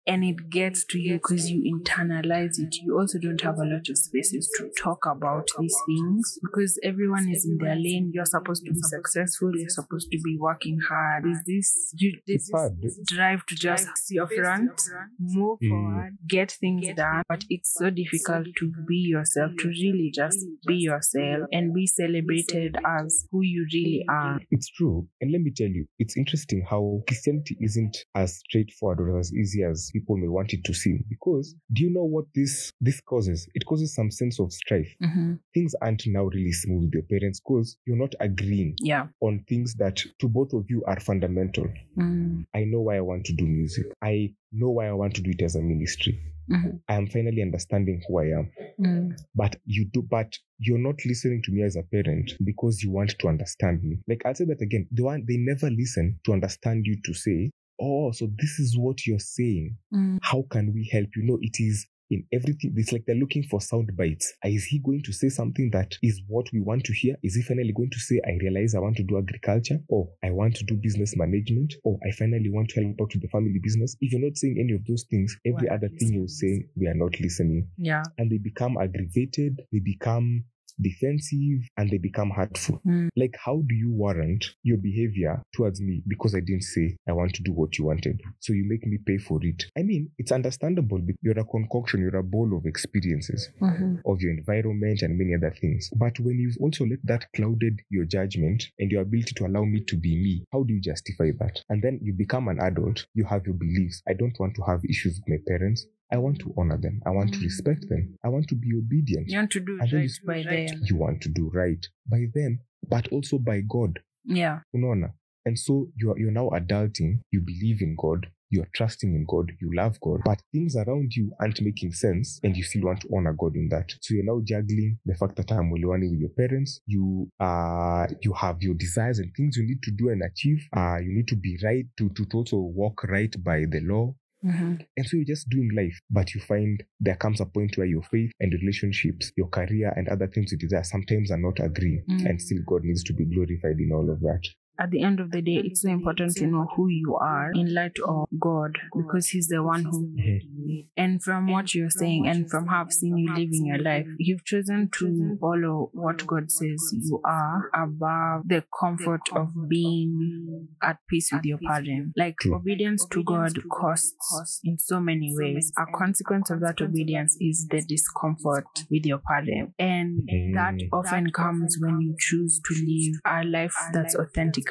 [0.06, 2.74] And it gets to you because you internalize it.
[2.82, 7.28] You also don't have a lot of spaces to talk about these things because everyone
[7.30, 8.10] is in their lane.
[8.12, 9.52] You're supposed to be successful.
[9.54, 11.26] You're supposed to be working hard.
[11.26, 12.80] Is this you, there's It's hard.
[12.80, 14.80] this drive to just see your front,
[15.18, 15.68] move Mm.
[15.68, 17.22] forward, get things done.
[17.28, 22.76] But it's so difficult to be yourself, to really just be yourself and be celebrated
[22.86, 24.40] as who you really are.
[24.50, 25.06] It's true.
[25.20, 29.62] And let me tell you, it's interesting how Christianity isn't as straightforward or as easy
[29.62, 31.04] as people may want it to seem.
[31.08, 33.48] Because do you know what this this causes?
[33.54, 34.88] It causes some sense of strife.
[35.02, 35.34] Mm-hmm.
[35.54, 39.08] Things aren't now really smooth with your parents because you're not agreeing Yeah.
[39.20, 41.66] on things that to both of you are fundamental.
[41.98, 42.44] Mm.
[42.54, 43.86] I know why I want to do music.
[44.02, 46.18] I know why I want to do it as a ministry.
[46.50, 46.80] Mhm.
[46.88, 48.50] I am finally understanding who I am.
[48.80, 49.16] Mm.
[49.36, 53.14] But you do, but you're not listening to me as a parent because you want
[53.20, 53.98] to understand me.
[54.08, 54.88] Like I'll say that again.
[54.90, 57.50] The one they never listen to understand you to say,
[57.80, 59.76] Oh, so this is what you're saying.
[59.94, 60.18] Mm.
[60.22, 61.22] How can we help you?
[61.24, 62.74] No, it is in everything.
[62.76, 64.34] It's like they're looking for sound bites.
[64.44, 67.14] Is he going to say something that is what we want to hear?
[67.22, 69.78] Is he finally going to say, I realize I want to do agriculture?
[69.88, 71.74] Or I want to do business management?
[71.84, 73.96] Or I finally want to help out with the family business?
[74.00, 76.86] If you're not saying any of those things, every We're other thing you're saying, we
[76.88, 78.02] are not listening Yeah.
[78.18, 80.44] and they become aggravated, they become
[80.80, 82.80] defensive, and they become hurtful.
[82.86, 83.08] Mm.
[83.16, 87.34] Like, how do you warrant your behavior towards me because I didn't say I want
[87.34, 88.20] to do what you wanted?
[88.40, 89.64] So you make me pay for it.
[89.76, 90.98] I mean, it's understandable.
[90.98, 94.00] because You're a concoction, you're a bowl of experiences Mhm.
[94.06, 95.90] of your environment and many other things.
[95.96, 99.80] But when you've also let that clouded your judgment and your ability to allow me
[99.84, 101.62] to be me, how do you justify that?
[101.68, 104.02] And then you become an adult, you have your beliefs.
[104.08, 105.86] I don't want to have issues with my parents.
[106.12, 107.00] I want to honor them.
[107.06, 107.44] I want to Mm.
[107.44, 108.14] respect them.
[108.24, 109.28] I want to be obedient.
[109.28, 110.80] You want to do And right by them.
[110.84, 114.00] You want to do right by them, but also by God.
[114.24, 114.60] Yeah.
[114.74, 115.12] Unaona?
[115.46, 117.20] And so you're, you're now adulting.
[117.30, 118.26] You believe in God.
[118.52, 119.52] You're trusting in God.
[119.60, 120.22] You love God.
[120.24, 123.68] But things around you aren't making sense and you still want to honor God in
[123.68, 123.94] that.
[124.00, 126.80] So you're now juggling the fact that I'm Mulwani with your parents.
[126.86, 130.66] You uh you have your desires and things you need to do and achieve.
[130.76, 134.14] Uh you need to be right to, to, to also walk right by the law.
[134.44, 134.86] Mhm.
[134.96, 138.02] And so you're just doing life, but you find there comes a point where your
[138.02, 142.04] faith and relationships, your career and other things you desire sometimes are not agreeing.
[142.08, 142.26] Mm.
[142.26, 144.42] And still God needs to be glorified in all of that.
[144.80, 147.74] At the end of the day, it's so important to know who you are in
[147.74, 150.84] light of God because He's the one who made you.
[150.96, 154.44] And from what you're saying, and from how I've seen you living your life, you've
[154.44, 161.30] chosen to follow what God says you are above the comfort of being at peace
[161.32, 162.12] with your parent.
[162.16, 162.56] Like True.
[162.56, 165.72] obedience to God costs in so many ways.
[165.78, 169.74] A consequence of that obedience is the discomfort with your parent.
[169.78, 174.14] And that often comes when you choose to live a life that's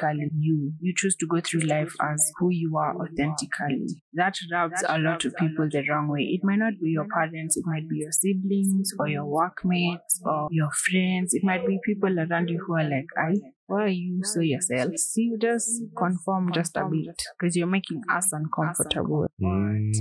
[0.02, 0.72] authentically you.
[0.80, 4.02] You choose to go through life as who you are authentically.
[4.14, 6.22] That rubs a lot of people the wrong way.
[6.22, 10.48] It might not be your parents, it might be your siblings or your workmates or
[10.50, 11.34] your friends.
[11.34, 13.34] It might be people around you who are like, I
[13.70, 14.96] why are you so yourself?
[14.98, 19.28] See, you just conform just a bit because you're making us uncomfortable.
[19.40, 19.92] Mm.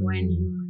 [0.00, 0.63] When you know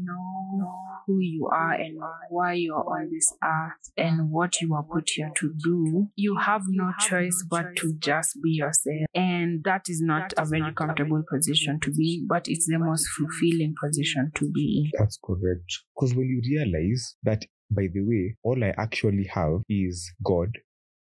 [1.07, 1.99] who you are and
[2.31, 6.63] why you're on this earth and what you are put here to do, you have
[6.69, 9.07] no choice but to just be yourself.
[9.15, 13.07] And that is not a very comfortable position to be in, but it's the most
[13.09, 14.99] fulfilling position to be in.
[14.99, 15.81] That's correct.
[15.95, 20.49] Because when you realize that, by the way, all I actually have is God,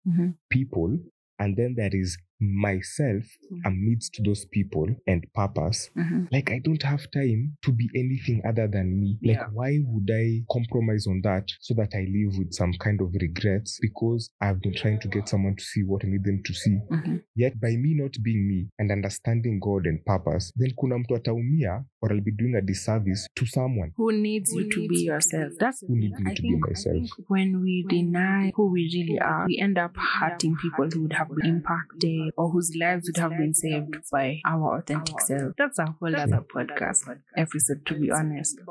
[0.06, 0.34] Mhm.
[0.50, 0.98] people,
[1.38, 3.60] and then there is myself Mhm.
[3.64, 5.90] amidst those people and purpose.
[5.96, 6.28] Mhm.
[6.32, 9.18] Like, I don't have time to be anything other than me.
[9.22, 9.48] Like, Yeah.
[9.52, 13.78] why would I compromise on that so that I live with some kind of regrets
[13.80, 16.78] because I've been trying to get someone to see what I need them to see?
[16.90, 17.22] Mhm.
[17.34, 21.84] Yet, by me not being me and understanding God and purpose, then kuna mtu ataumia
[22.00, 25.52] or I'll be doing a disservice to someone Who needs you to be yourself?
[25.58, 27.10] That's who needs me I to be myself.
[27.28, 31.28] when we deny who we really are, we end up hurting people who would have
[31.34, 35.54] been impacted or whose lives would have been saved by our authentic self.
[35.56, 38.58] That's a whole other podcast episode, to be honest.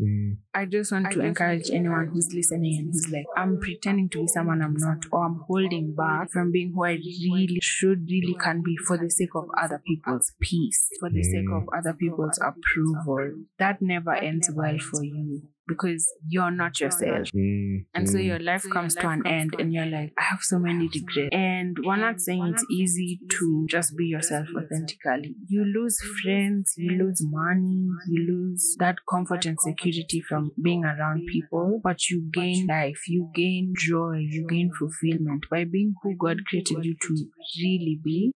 [0.00, 4.22] Mm, I just want to encourage anyone who's listening and who's like, I'm pretending to
[4.22, 8.34] be someone I'm not, or I'm holding back from being who I really should, really
[8.34, 12.38] can be for the sake of other people's peace, for the sake of other people's
[12.38, 13.44] approval.
[13.58, 15.42] That never ends well for you
[15.74, 17.28] because you're not yourself.
[17.34, 20.58] mm, And so your life comes to an end, and you're like, I have so
[20.58, 21.30] many regrets.
[21.32, 25.34] And we're not saying it's easy to just be yourself authentically.
[25.48, 31.26] You lose friends, you lose money, you lose that comfort and security from being around
[31.26, 36.38] people, but you gain life, you gain joy, you gain fulfillment by being who God
[36.48, 37.14] created you to
[37.58, 38.32] really be.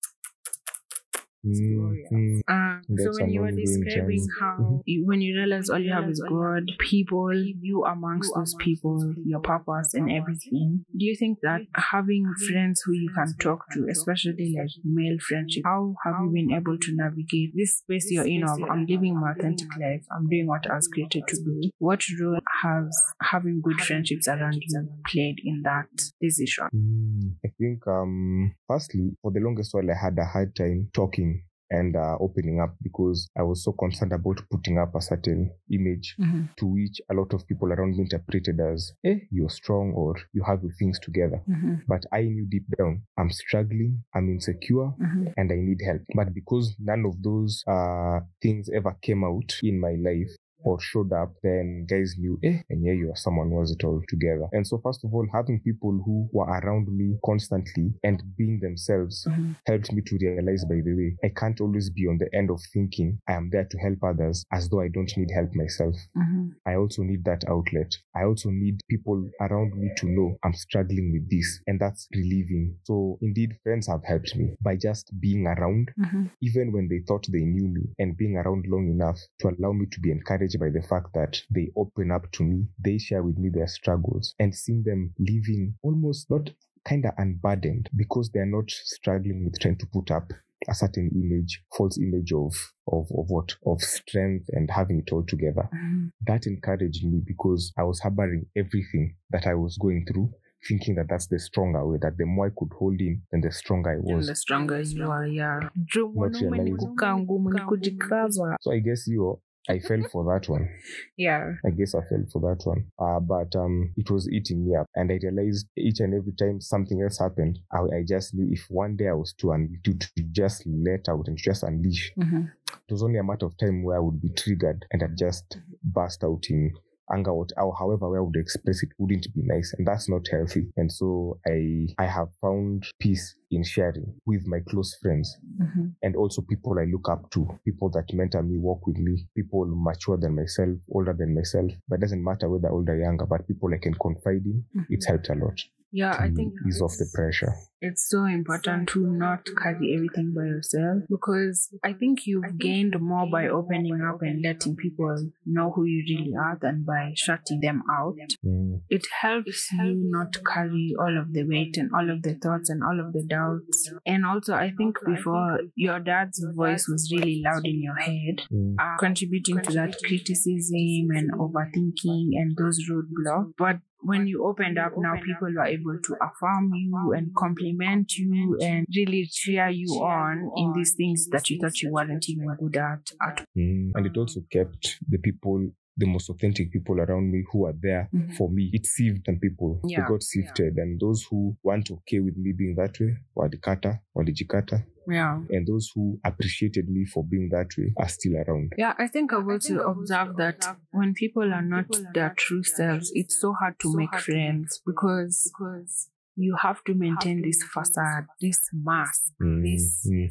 [1.45, 2.41] Mm, mm.
[2.47, 4.81] Uh, so when you were describing how Mhm.
[4.85, 9.41] you, when you realize all you have is God, people, you amongst those people, your
[9.41, 14.55] purpose and everything, do you think that having friends who you can talk to, especially
[14.57, 18.61] like male friendship, how have you been able to navigate this space you're in of
[18.69, 21.69] I'm living my authentic life, I'm doing what I was created to do?
[21.79, 25.89] What role has having good friendships around you played in that
[26.21, 26.67] decision?
[26.73, 31.32] Mm, I think, um, firstly, for the longest while, I had a hard time talking
[31.73, 36.15] and uh, opening up because I was so concerned about putting up a certain image
[36.19, 36.49] Mhm.
[36.59, 40.43] to which a lot of people around me interpreted as, eh, you're strong or you
[40.43, 41.41] have your things together.
[41.47, 41.81] Mhm.
[41.87, 45.33] But I knew deep down, I'm struggling, I'm insecure, Mhm.
[45.37, 46.01] and I need help.
[46.15, 50.31] But because none of those uh, things ever came out in my life,
[50.63, 53.83] or showed up, then guys knew, eh, and yeah, you are someone who has it
[53.83, 54.47] all together.
[54.51, 59.25] And so, first of all, having people who were around me constantly and being themselves
[59.29, 59.55] Mhm.
[59.65, 62.61] helped me to realize, by the way, I can't always be on the end of
[62.73, 65.95] thinking I am there to help others as though I don't need help myself.
[66.15, 66.55] Mhm.
[66.65, 67.91] I also need that outlet.
[68.15, 72.75] I also need people around me to know I'm struggling with this, and that's relieving.
[72.83, 76.31] So, indeed, friends have helped me by just being around, Mhm.
[76.41, 79.85] even when they thought they knew me, and being around long enough to allow me
[79.91, 83.37] to be encouraged by the fact that they open up to me, they share with
[83.37, 86.49] me their struggles, and seeing them living almost not
[86.87, 90.31] kind of unburdened because they're not struggling with trying to put up
[90.69, 92.53] a certain image, false image of
[92.87, 96.09] of, of what of strength and having it all together Mhm.
[96.27, 100.31] that encouraged me because I was harboring everything that I was going through,
[100.67, 103.51] thinking that that's the stronger way, that the more I could hold in, then the
[103.51, 104.27] stronger I And was.
[104.27, 105.69] the stronger you are, yeah.
[105.75, 106.77] Juu Not mwanaume ni realizing.
[106.87, 108.57] kukaa ngumu, ni kujikaza.
[108.61, 110.67] So I guess you, I fell for that one.
[111.17, 111.53] Yeah.
[111.65, 112.87] I guess I fell for that one.
[112.99, 116.59] Uh, but um, it was eating me up, and I realized each and every time
[116.59, 119.93] something else happened, I, I just knew if one day I was to, un- to
[119.93, 122.49] to just let out and just unleash, Mhm.
[122.69, 125.57] it was only a matter of time where I would be triggered and I'd just
[125.83, 126.71] burst out in
[127.13, 130.25] anger or or however way I would express it wouldn't be nice and that's not
[130.31, 130.63] healthy.
[130.77, 135.27] And so I I have found peace in sharing with my close friends
[135.61, 135.95] Mhm.
[136.01, 139.65] and also people I look up to, people that mentor me, work with me, people
[139.67, 141.71] mature than myself, older than myself.
[141.87, 145.05] But it doesn't matter whether older or younger, but people I can confide in, it's
[145.07, 145.59] helped a lot
[145.95, 147.53] Yeah, I think ease off the pressure.
[147.85, 153.29] It's so important to not carry everything by yourself because I think you've gained more
[153.29, 155.13] by opening up and letting people
[155.45, 158.15] know who you really are than by shutting them out.
[158.43, 162.69] Mm, It helps you not carry all of the weight and all of the thoughts
[162.69, 163.91] and all of the doubts.
[164.05, 168.75] And also, I think before your dad's voice was really loud in your head, mm,
[168.79, 173.51] uh, contributing to that criticism and overthinking and those roadblocks.
[173.57, 178.57] But when you opened up now, people were able to affirm you and compliment you
[178.61, 182.77] and really cheer you on in these things that you thought you weren't even good
[182.77, 183.11] at.
[183.27, 183.91] at mm.
[183.95, 188.09] And it also kept the people the most authentic people around me who are there
[188.13, 188.33] Mhm.
[188.35, 188.69] for me.
[188.73, 189.79] It sieved some people.
[189.85, 190.77] Yeah, They got sifted.
[190.77, 194.33] And those who weren't okay with me being that way, were the kata, were the
[194.33, 194.85] jikata.
[195.07, 195.43] Yeah.
[195.49, 198.73] And those who appreciated me for being that way are still around.
[198.77, 203.39] Yeah, I think I've also observed that when people are not their true selves, it's
[203.39, 209.33] so hard to make friends because because you have to maintain this facade, this mask,
[209.39, 210.29] this Mm.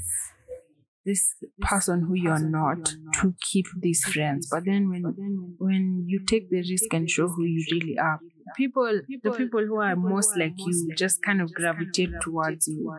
[1.05, 4.48] This person who you're not to keep these friends.
[4.50, 8.20] But then when when you take the risk and show who you really are,
[8.57, 12.92] people the people who are most like you just kind of gravitate towards you.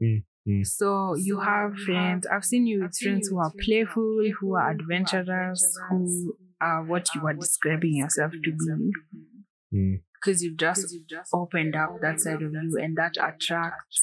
[0.00, 0.66] mm.
[0.66, 2.26] So you have friends.
[2.26, 7.26] I've seen you with friends who are playful, who are adventurous, who are what you
[7.26, 8.92] are describing yourself to be.
[9.74, 10.02] Mm.
[10.14, 10.94] Because you've just
[11.32, 14.00] opened up that side of you and that attracts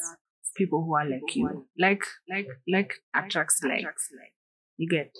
[0.56, 1.68] people who are like you.
[1.78, 3.86] Like like like attracts like.
[4.78, 5.12] You get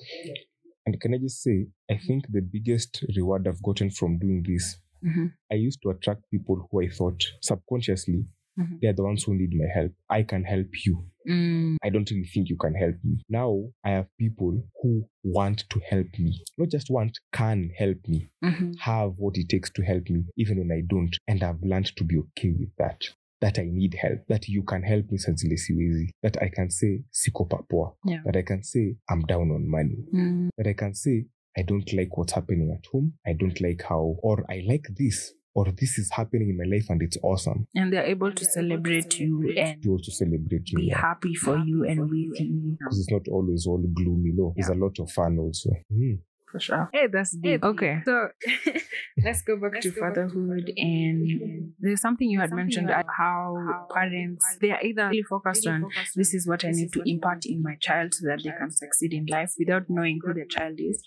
[0.86, 4.78] And can I just say, I think the biggest reward I've gotten from doing this,
[5.04, 5.34] Mhm.
[5.52, 8.26] I used to attract people who I thought subconsciously
[8.60, 8.80] Mhm.
[8.82, 9.94] they're the ones who need my help.
[10.10, 11.06] I can help you.
[11.28, 13.22] Mm, I don't really think you can help me.
[13.30, 16.44] Now I have people who want to help me.
[16.58, 18.30] Not just want, can help me.
[18.44, 18.76] mhm.
[18.80, 21.16] Have what it takes to help me, even when I don't.
[21.28, 23.02] And I've learned to be okay with that.
[23.42, 24.20] That I need help.
[24.28, 26.10] That you can help me Sanzile Siwezi.
[26.24, 27.94] That I can say siko papoa.
[28.06, 28.22] Yeah.
[28.26, 29.98] That I can say I'm down on money.
[30.14, 31.26] Mm, That I can say
[31.58, 33.14] I don't like what's happening at home.
[33.26, 36.86] I don't like how, or I like this, or this is happening in my life
[36.90, 37.68] and it's awesome.
[37.76, 40.90] And they're able to celebrate you and To also celebrate be me.
[40.90, 42.78] happy for you and with you.
[42.80, 44.32] Because it's not always all gloomy.
[44.34, 45.72] No, there's a lot of fun also.
[45.92, 46.20] Mm.
[46.52, 46.90] For sure.
[46.92, 47.64] Hey, that's deep.
[47.64, 48.02] Okay.
[48.04, 48.28] So
[49.24, 50.72] let's go back to fatherhood.
[50.76, 55.86] And there's something you had mentioned uh, how parents, they are either really focused on
[56.16, 59.14] this is what I need to impart in my child so that they can succeed
[59.14, 61.02] in life without knowing who the child is,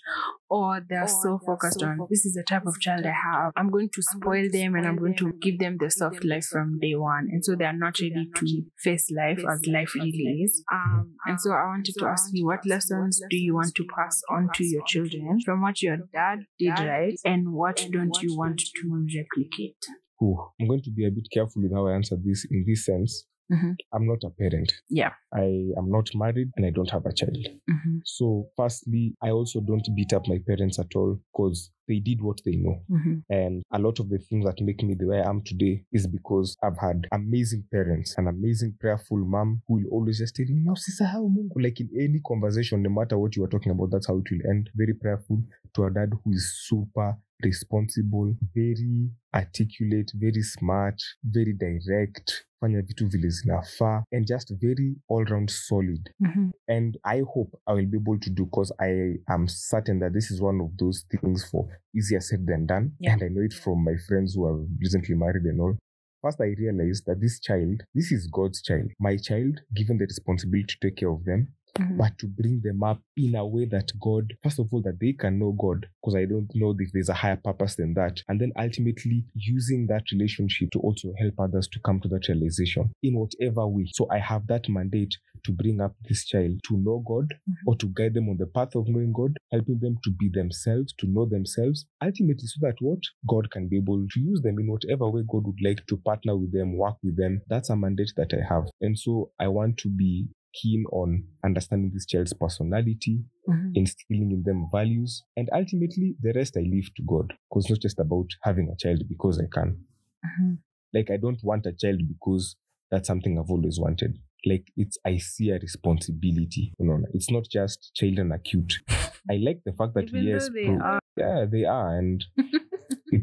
[0.49, 3.51] or they're so focused on this is the type of child I have.
[3.55, 6.79] I'm going to spoil them and I'm going to give them the soft life from
[6.79, 7.27] day one.
[7.31, 10.63] And so they are not ready to face life as life really is.
[10.71, 14.21] Um, and so I wanted to ask you, what lessons do you want to pass
[14.29, 18.59] on to your children from what your dad did right, and what don't you want
[18.59, 19.77] to replicate?
[20.21, 22.85] Ooh, I'm going to be a bit careful with how I answer this in this
[22.85, 23.25] sense.
[23.51, 23.75] Mhm.
[23.93, 24.71] I'm not a parent.
[24.89, 25.13] Yeah.
[25.33, 25.43] I
[25.77, 27.37] am not married and I don't have a child.
[27.69, 27.97] Mm-hmm.
[28.03, 32.41] So, firstly, I also don't beat up my parents at all because they did what
[32.45, 32.81] they know.
[32.89, 33.15] Mm-hmm.
[33.29, 36.07] And a lot of the things that make me the way I am today is
[36.07, 40.55] because I've had amazing parents, an amazing prayerful mom who will always just tell you,
[40.55, 41.61] now, sister, how Mungu?
[41.61, 44.49] Like in any conversation, no matter what you are talking about, that's how it will
[44.49, 44.69] end.
[44.75, 45.41] Very prayerful
[45.75, 53.07] to a dad who is super responsible, very articulate, very smart, very direct, fanya vitu
[53.07, 56.09] vile zinafaa, and just very all-round solid.
[56.23, 56.49] Mm-hmm.
[56.67, 60.31] And I hope I will be able to do because I am certain that this
[60.31, 62.93] is one of those things for easier said than done.
[62.99, 63.13] Yeah.
[63.13, 65.77] And I know it from my friends who have recently married and all.
[66.21, 68.89] First, I realized that this child, this is God's child.
[68.99, 71.97] My child, given the responsibility to take care of them, Mm-hmm.
[71.97, 75.11] but to bring them up in a way that God, first of all, that they
[75.11, 78.21] can know God, because I don't know if there's a higher purpose than that.
[78.29, 82.91] And then ultimately using that relationship to also help others to come to that realization
[83.03, 83.89] in whatever way.
[83.91, 87.33] So I have that mandate to bring up this child to know God
[87.67, 90.93] or to guide them on the path of knowing God, helping them to be themselves,
[90.99, 94.67] to know themselves, ultimately so that what God can be able to use them in
[94.67, 97.41] whatever way God would like to partner with them, work with them.
[97.49, 98.69] That's a mandate that I have.
[98.79, 100.27] And so I want to be
[100.61, 103.69] keen on understanding this child's personality, Mm-hmm.
[103.75, 107.31] instilling in them values, and ultimately the rest I leave to God.
[107.47, 109.77] Because it's not just about having a child because I can.
[110.25, 110.53] Mm-hmm.
[110.95, 112.55] Like I don't want a child because
[112.89, 114.17] that's something I've always wanted.
[114.47, 116.73] Like it's I see a responsibility.
[116.79, 118.73] You know, it's not just children are cute.
[119.29, 120.99] I like the fact that Even yes, though they pro- are.
[121.17, 122.23] yeah, they are, and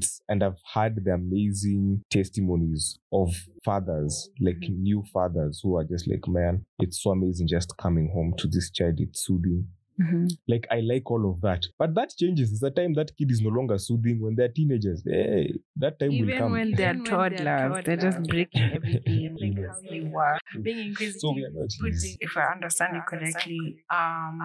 [0.03, 3.35] it's and I've had the amazing testimonies of
[3.65, 4.83] fathers, like Mm-hmm.
[4.83, 8.71] new fathers, who are just like, man, it's so amazing just coming home to this
[8.71, 8.95] child.
[8.99, 9.67] It's soothing.
[10.01, 10.27] Mm-hmm.
[10.49, 12.51] Like I like all of that, but that changes.
[12.51, 15.03] It's the time that kid is no longer soothing when they're teenagers.
[15.07, 16.53] Hey, that time will come.
[16.53, 19.69] when they're Even when they're toddlers, they're just breaking everything like Yes.
[19.85, 20.39] how you were.
[20.63, 21.47] Being inquisitive, so we
[21.81, 24.41] putting, if I understand you correctly, um,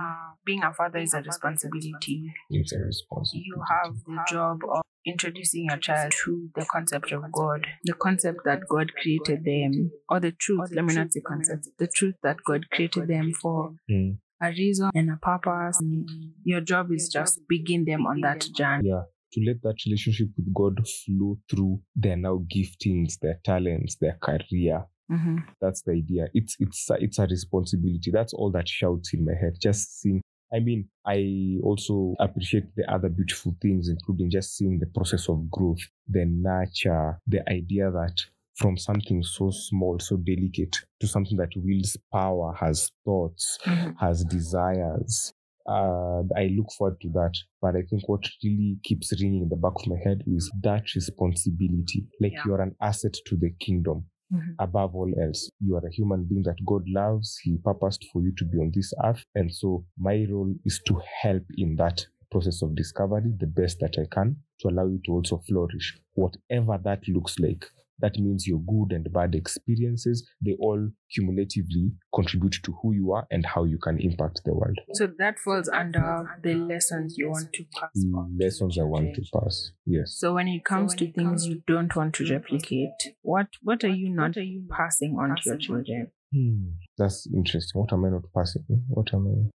[0.45, 2.33] being a father is a responsibility.
[2.49, 3.47] It's a responsibility.
[3.47, 8.39] You have the job of introducing your child to the concept of God, the concept
[8.45, 10.69] that God created them, or the truth.
[10.71, 14.17] Let me not say concept, the truth that God created them for Mm.
[14.41, 15.79] a reason and a purpose.
[15.81, 16.09] And
[16.43, 18.89] your job is just begin them on that journey.
[18.89, 19.03] Yeah.
[19.33, 24.85] To let that relationship with God flow through their now giftings, their talents, their career.
[25.11, 25.43] Mhm.
[25.61, 26.27] That's the idea.
[26.33, 28.11] It's it's a, it's a responsibility.
[28.11, 29.53] That's all that shouts in my head.
[29.61, 30.21] Just seeing
[30.53, 35.49] I mean, I also appreciate the other beautiful things, including just seeing the process of
[35.49, 38.15] growth, the nurture, the idea that
[38.55, 43.95] from something so small, so delicate, to something that wields power, has thoughts, Mhm.
[43.99, 45.33] has desires.
[45.69, 47.33] Uh, I look forward to that.
[47.61, 50.95] But I think what really keeps ringing in the back of my head is that
[50.95, 52.07] responsibility.
[52.21, 52.43] Like Yeah.
[52.45, 54.55] you're an asset to the kingdom Mhm.
[54.59, 55.49] above all else.
[55.59, 57.37] You are a human being that God loves.
[57.43, 59.23] He purposed for you to be on this earth.
[59.35, 63.97] And so my role is to help in that process of discovery the best that
[63.97, 65.97] I can to allow you to also flourish.
[66.13, 67.65] Whatever that looks like.
[67.99, 73.25] That means your good and bad experiences, they all cumulatively contribute to who you are
[73.31, 74.77] and how you can impact the world.
[74.93, 78.37] So that falls under the lessons you want to pass on.
[78.39, 79.71] lessons I want to pass.
[79.85, 80.15] Yes.
[80.17, 84.09] So when it comes to things you don't want to replicate, what what are you
[84.09, 86.11] not are you passing on to your children?
[86.33, 87.79] Hmm, that's interesting.
[87.81, 88.63] What am I not passing?
[88.89, 89.49] What am I?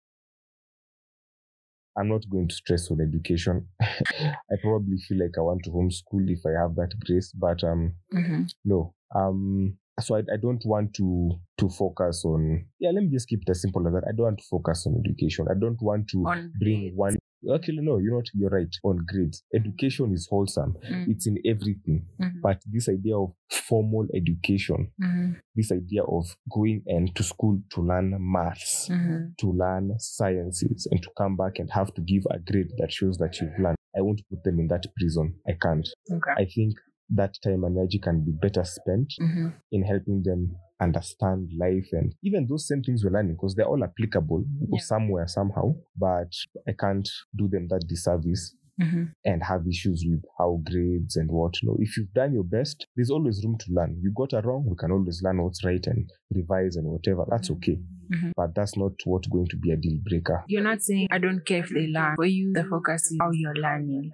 [1.99, 3.67] I'm not going to stress on education.
[3.81, 7.93] I probably feel like I want to homeschool if I have that grace, but um,
[8.13, 8.43] Mm-hmm.
[8.65, 8.93] no.
[9.13, 12.65] Um, so I, I don't want to to focus on.
[12.79, 14.03] Yeah, let me just keep it as simple as that.
[14.07, 15.47] I don't want to focus on education.
[15.51, 17.17] I don't want to On bring one.
[17.55, 17.97] Actually, no.
[17.99, 18.75] you're not, You're right.
[18.83, 20.75] On grades, education is wholesome.
[20.89, 21.07] Mm.
[21.09, 22.05] It's in everything.
[22.19, 22.41] Mhm.
[22.41, 25.35] But this idea of formal education Mhm.
[25.55, 29.37] this idea of going and to school to learn maths, Mhm.
[29.37, 33.17] to learn sciences, and to come back and have to give a grade that shows
[33.17, 33.77] that you've learned.
[33.97, 35.35] I won't put them in that prison.
[35.47, 35.87] I can't.
[36.11, 36.31] Okay.
[36.37, 36.73] I think
[37.15, 39.53] that time and energy can be better spent Mhm.
[39.71, 43.83] in helping them understand life and even those same things we're learning because they're all
[43.83, 44.79] applicable Yeah.
[44.79, 45.75] somewhere, somehow.
[45.97, 46.31] But
[46.67, 49.11] I can't do them that disservice Mhm.
[49.25, 51.53] and have issues with how grades and what.
[51.63, 53.97] No, if you've done your best, there's always room to learn.
[54.01, 57.25] You got it wrong, we can always learn what's right and revise and whatever.
[57.29, 57.77] That's okay.
[58.09, 58.31] Mhm.
[58.37, 60.43] But that's not what's going to be a deal breaker.
[60.47, 62.15] You're not saying I don't care if they learn.
[62.15, 64.11] For you, the focus is how you're learning.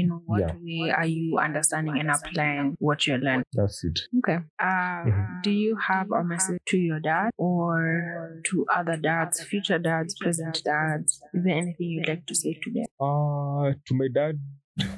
[0.00, 0.54] In what Yeah.
[0.66, 3.44] way are you understanding and applying what you're learning?
[3.52, 3.98] That's it.
[4.18, 4.38] Okay.
[4.58, 5.42] Uh, Mhm.
[5.42, 10.62] Do you have a message to your dad or to other dads, future dads, present
[10.64, 11.10] dads?
[11.34, 12.86] Is there anything you'd like to say to them?
[13.00, 14.34] Uh to my dad,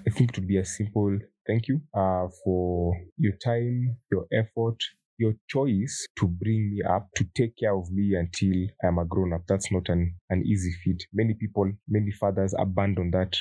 [0.06, 4.78] I think it would be a simple thank you uh for your time, your effort,
[5.18, 9.32] your choice to bring me up, to take care of me until I'm a grown
[9.32, 9.42] up.
[9.48, 11.00] That's not an, an easy feat.
[11.12, 13.36] Many people, many fathers abandon that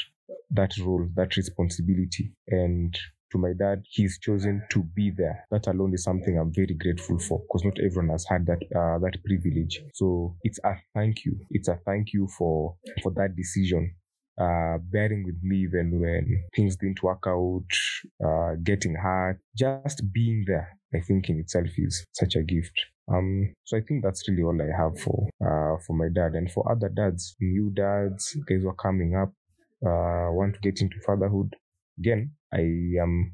[0.51, 2.33] that role, that responsibility.
[2.47, 2.97] And
[3.31, 5.45] to my dad, he's chosen to be there.
[5.51, 8.99] That alone is something I'm very grateful for because not everyone has had that uh,
[8.99, 9.81] that privilege.
[9.93, 11.39] So it's a thank you.
[11.51, 13.95] It's a thank you for for that decision.
[14.39, 17.65] Uh, bearing with me even when things didn't work out,
[18.25, 22.71] uh, getting hurt, just being there, I think in itself is such a gift.
[23.11, 26.49] Um, so I think that's really all I have for uh, for my dad and
[26.49, 29.33] for other dads, new dads, guys who are coming up,
[29.85, 31.55] uh, want to get into fatherhood.
[31.97, 32.61] Again, I
[33.01, 33.33] am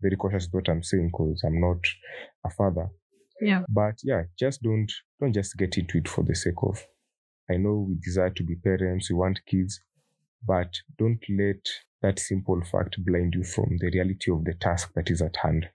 [0.00, 1.78] very cautious with what I'm saying because I'm not
[2.44, 2.88] a father.
[3.40, 3.62] Yeah.
[3.68, 4.90] But yeah, just don't
[5.20, 6.82] don't just get into it for the sake of.
[7.50, 9.80] I know we desire to be parents, we want kids,
[10.46, 11.64] but don't let
[12.02, 15.66] that simple fact blind you from the reality of the task that is at hand,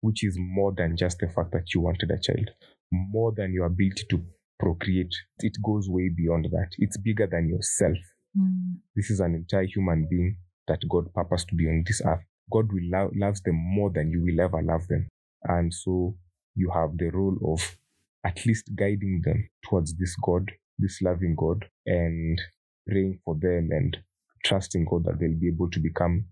[0.00, 2.50] which is more than just the fact that you wanted a child,
[2.90, 4.22] more than your ability to
[4.58, 5.14] procreate.
[5.38, 6.70] It goes way beyond that.
[6.78, 7.98] It's bigger than yourself.
[8.38, 8.76] Mm.
[8.96, 10.36] This is an entire human being
[10.68, 12.24] that God purposed to be on this earth.
[12.50, 15.08] God will love loves them more than you will ever love them.
[15.44, 16.16] And so
[16.54, 17.76] you have the role of
[18.24, 22.40] at least guiding them towards this God, this loving God, and
[22.86, 23.96] praying for them and
[24.44, 26.26] trusting God that they'll be able to become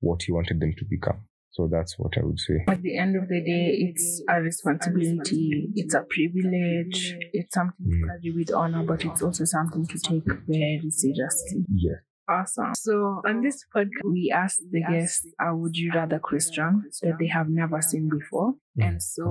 [0.00, 1.22] what He wanted them to become.
[1.52, 2.64] So that's what I would say.
[2.68, 7.96] At the end of the day, it's a responsibility, it's a privilege, it's something to
[7.96, 8.06] Mm.
[8.06, 11.64] carry with honor, but it's also something to take very seriously.
[11.74, 11.96] Yeah.
[12.30, 12.74] Awesome.
[12.76, 17.26] So on this podcast, we asked the guests a would you rather question that they
[17.26, 18.54] have never seen before.
[18.78, 19.24] And so,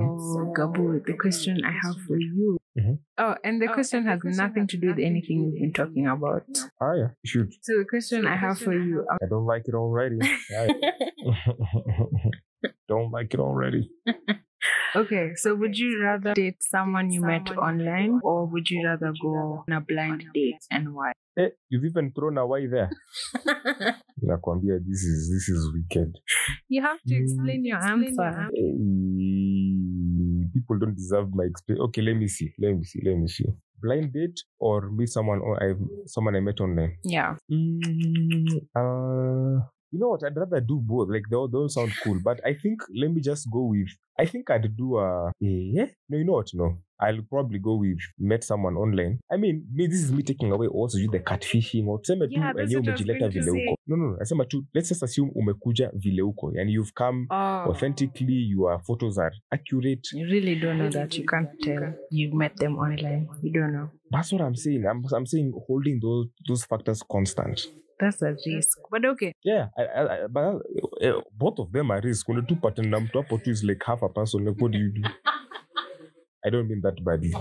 [0.56, 2.58] Gabu, the question I have for you.
[2.78, 3.00] Mhm.
[3.18, 6.46] Oh, and the question has nothing to do with anything we've been talking about.
[6.80, 7.10] Ah, yeah.
[7.24, 7.54] You should.
[7.62, 9.06] So the question I have for you.
[9.10, 10.20] I don't like it already.
[12.88, 13.90] don't like it already.
[14.96, 19.64] Okay, so would you rather date someone you met online or would you rather go
[19.68, 21.12] on a blind date and why?
[21.38, 22.90] Eh, you've even thrown a why there.
[24.24, 26.18] Nakwambia, this is this is wicked.
[26.68, 28.50] you have to explain your answer.
[28.58, 28.74] Eh,
[30.54, 31.84] people don't deserve my experience.
[31.90, 32.54] Okay, let me see.
[32.60, 33.00] Let me see.
[33.04, 33.46] Let me see.
[33.82, 35.74] Blind date or meet someone or I
[36.08, 36.98] someone I met online.
[37.04, 37.36] Yeah.
[37.52, 40.24] Mm, uh, you know what?
[40.24, 41.10] I'd rather do both.
[41.10, 43.88] Like they all, they all sound cool, but I think let me just go with.
[44.20, 45.86] I think I'd do a yeah.
[46.10, 46.50] No, you know what?
[46.54, 49.20] No, I'll probably go with met someone online.
[49.32, 52.34] I mean, me, this is me taking away also you the catfishing or tuseme tu
[52.40, 53.66] Yeah, that's enyewe eh, what I was umejileta going vile say.
[53.66, 53.76] uko.
[53.88, 54.18] No, no, no.
[54.18, 57.70] Nasema tu let's just assume umekuja vile uko and you've come Oh.
[57.72, 60.02] authentically, your photos are accurate.
[60.14, 61.18] You really don't know that.
[61.18, 61.94] You can't tell.
[62.12, 63.28] You met them online.
[63.42, 63.90] You don't know.
[64.12, 64.86] That's what I'm saying.
[64.86, 67.62] I'm, I'm saying holding those those factors constant.
[68.00, 68.78] That's a risk.
[68.90, 69.34] But okay.
[69.44, 70.60] Yeah, I, I, I, but uh,
[71.02, 72.28] eh, both of them are risk.
[72.28, 74.78] When the two pattern na two, tu is like half a person, like what do
[74.78, 75.02] you do?
[76.46, 77.34] I don't mean that badly.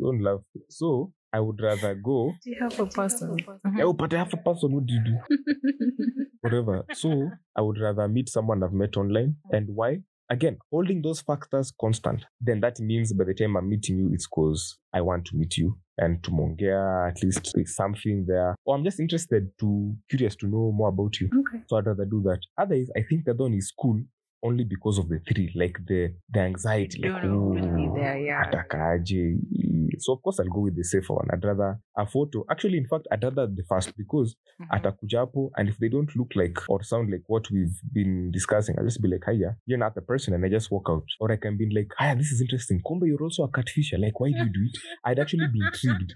[0.00, 0.40] Don't laugh.
[0.68, 2.32] So I would rather go.
[2.44, 3.36] Do you have a person?
[3.38, 3.80] Yeah, mm-hmm.
[3.82, 4.72] oh, but half a person.
[4.72, 5.18] What do you do?
[6.40, 6.84] Whatever.
[6.92, 9.36] So I would rather meet someone I've met online.
[9.50, 9.56] Mm.
[9.56, 9.98] And why?
[10.30, 12.24] Again, holding those factors constant.
[12.40, 15.56] Then that means by the time I'm meeting you, it's because I want to meet
[15.58, 18.54] you and to mongea at least there's something there.
[18.64, 21.28] Or I'm just interested to curious to know more about you.
[21.40, 21.62] Okay.
[21.66, 22.40] So I'd rather do that.
[22.58, 24.00] Otherwise, I think that one is cool
[24.44, 26.98] only because of the thrill, like the the anxiety.
[27.02, 28.42] You Like, don't know who'll be there, yeah.
[28.44, 29.38] atakaje.
[29.98, 31.28] So of course I'll go with the safer one.
[31.32, 32.44] I'd rather a photo.
[32.50, 34.68] Actually, in fact, I'd rather the first because Mhm.
[34.70, 38.76] atakuja hapo and if they don't look like or sound like what we've been discussing,
[38.78, 41.04] I'll just be like, hiya, you're not the person and I just walk out.
[41.20, 42.80] Or I can be like, hiya, this is interesting.
[42.84, 43.98] Kumbe, you're also a catfisher.
[43.98, 44.76] Like, why do you do it?
[45.04, 46.12] I'd actually be intrigued.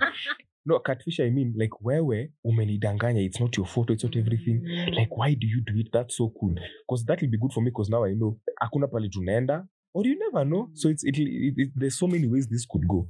[0.68, 3.22] No, catfish, I mean, like, wewe umenidanganya.
[3.22, 4.60] It's not your photo, it's not everything.
[4.92, 5.88] Like, why do you do it?
[5.92, 6.54] That's so cool.
[6.86, 10.04] Because that will be good for me because now I know hakuna pale tunaenda or
[10.04, 10.68] you never know.
[10.74, 13.06] So it's it, it, it there's so many ways this could go.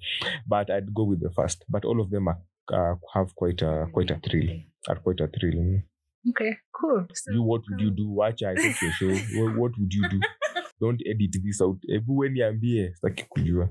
[0.47, 1.65] But I'd go with the first.
[1.69, 2.39] But all of them are,
[2.73, 4.51] uh, have quite a quite a thrill.
[4.89, 5.55] Are quite a thrill.
[5.59, 5.83] mm.
[6.31, 7.07] Okay, cool.
[7.13, 8.09] So, You what would you do?
[8.09, 9.09] Watch I think your show.
[9.41, 10.21] What, what would you do?
[10.81, 11.79] Don't edit this out.
[11.89, 13.69] Ebu niambie sitaki kujua.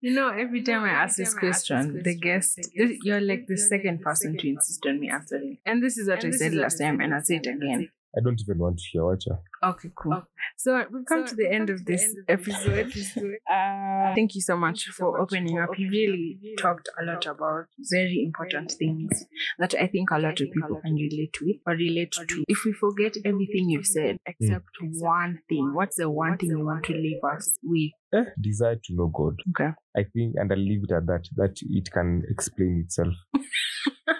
[0.00, 4.36] You know, every time I ask this question, the guest, you're like the second person
[4.38, 5.58] to insist on me answering.
[5.66, 7.90] And this is what I said last time, and I'll say it again.
[8.16, 9.38] I don't even want to hear watcha.
[9.62, 10.22] Okay, cool.
[10.56, 12.92] So we've come to the end of this episode.
[13.48, 15.70] Uh, thank you so much for opening up.
[15.78, 19.24] You really talked a lot about very important things
[19.58, 22.44] that I think a lot of people can relate with or relate to.
[22.46, 26.84] If we forget everything you've said, except one thing, what's the one thing you want
[26.84, 27.92] to leave us with?
[28.14, 29.36] Eh, desire to know God.
[29.50, 29.72] Okay.
[29.96, 33.14] I think, and I'll leave it at that, that it can explain itself.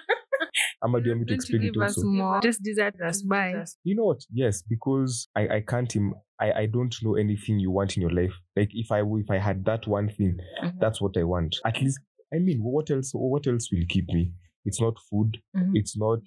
[0.82, 2.06] Ama do you want me to explain it give us also?
[2.08, 2.40] more.
[2.40, 3.22] Just desert us.
[3.22, 3.64] Bye.
[3.84, 4.20] You know what?
[4.32, 8.12] Yes, because I, I can't Im- I, I don't know anything you want in your
[8.12, 8.32] life.
[8.56, 10.78] Like if I if I had that one thing, Mhm.
[10.80, 11.56] that's what I want.
[11.64, 11.98] At least
[12.32, 13.10] I mean, what else?
[13.12, 14.32] What else will keep me?
[14.64, 15.38] It's not food.
[15.56, 15.70] Mhm.
[15.74, 16.20] It's not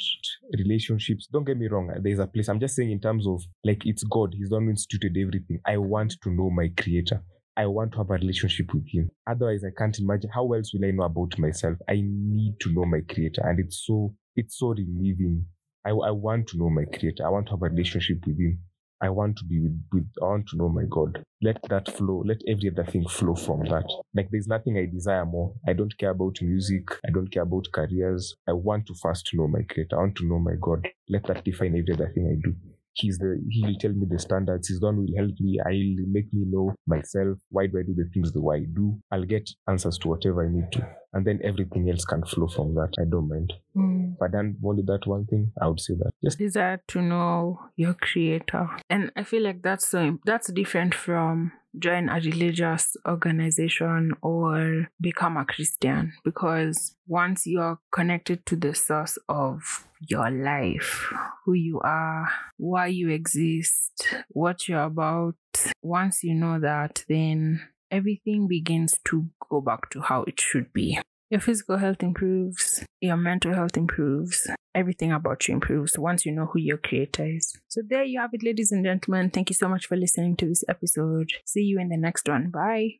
[0.57, 1.27] relationships.
[1.31, 1.91] Don't get me wrong.
[2.01, 2.49] There's a place.
[2.49, 4.33] I'm just saying in terms of like it's God.
[4.37, 5.59] He's the one who instituted everything.
[5.65, 7.21] I want to know my Creator.
[7.57, 9.11] I want to have a relationship with Him.
[9.29, 11.77] Otherwise, I can't imagine how else will I know about myself.
[11.89, 15.45] I need to know my Creator, and it's so it's so relieving.
[15.85, 17.25] I, I want to know my Creator.
[17.25, 18.59] I want to have a relationship with Him.
[19.03, 21.23] I want to be with, with I want to know my God.
[21.41, 22.23] Let that flow.
[22.25, 23.85] Let every other thing flow from that.
[24.13, 25.55] Like there's nothing I desire more.
[25.67, 26.89] I don't care about music.
[27.07, 28.35] I don't care about careers.
[28.47, 29.95] I want to first know my Creator.
[29.95, 30.87] I want to know my God.
[31.09, 32.55] Let that define every other thing I do.
[32.93, 34.67] He's the he will tell me the standards.
[34.67, 35.59] He's the one who will help me.
[35.65, 37.37] I'll make me know myself.
[37.49, 38.99] Why do I do the things the way I do?
[39.11, 40.87] I'll get answers to whatever I need to.
[41.13, 42.93] And then everything else can flow from that.
[42.99, 43.53] I don't mind.
[43.75, 44.15] Mm.
[44.17, 46.11] But then only that one thing, I would say that.
[46.23, 51.51] Just desire to know your creator and i feel like that's so that's different from
[51.79, 59.17] join a religious organization or become a christian because once you're connected to the source
[59.29, 61.13] of your life
[61.45, 62.27] who you are
[62.57, 65.35] why you exist what you're about
[65.81, 70.99] once you know that then everything begins to go back to how it should be
[71.31, 76.47] your physical health improves, your mental health improves, everything about you improves once you know
[76.47, 77.55] who your creator is.
[77.69, 79.29] So there you have it, ladies and gentlemen.
[79.29, 81.31] Thank you so much for listening to this episode.
[81.45, 82.51] See you in the next one.
[82.51, 82.99] Bye.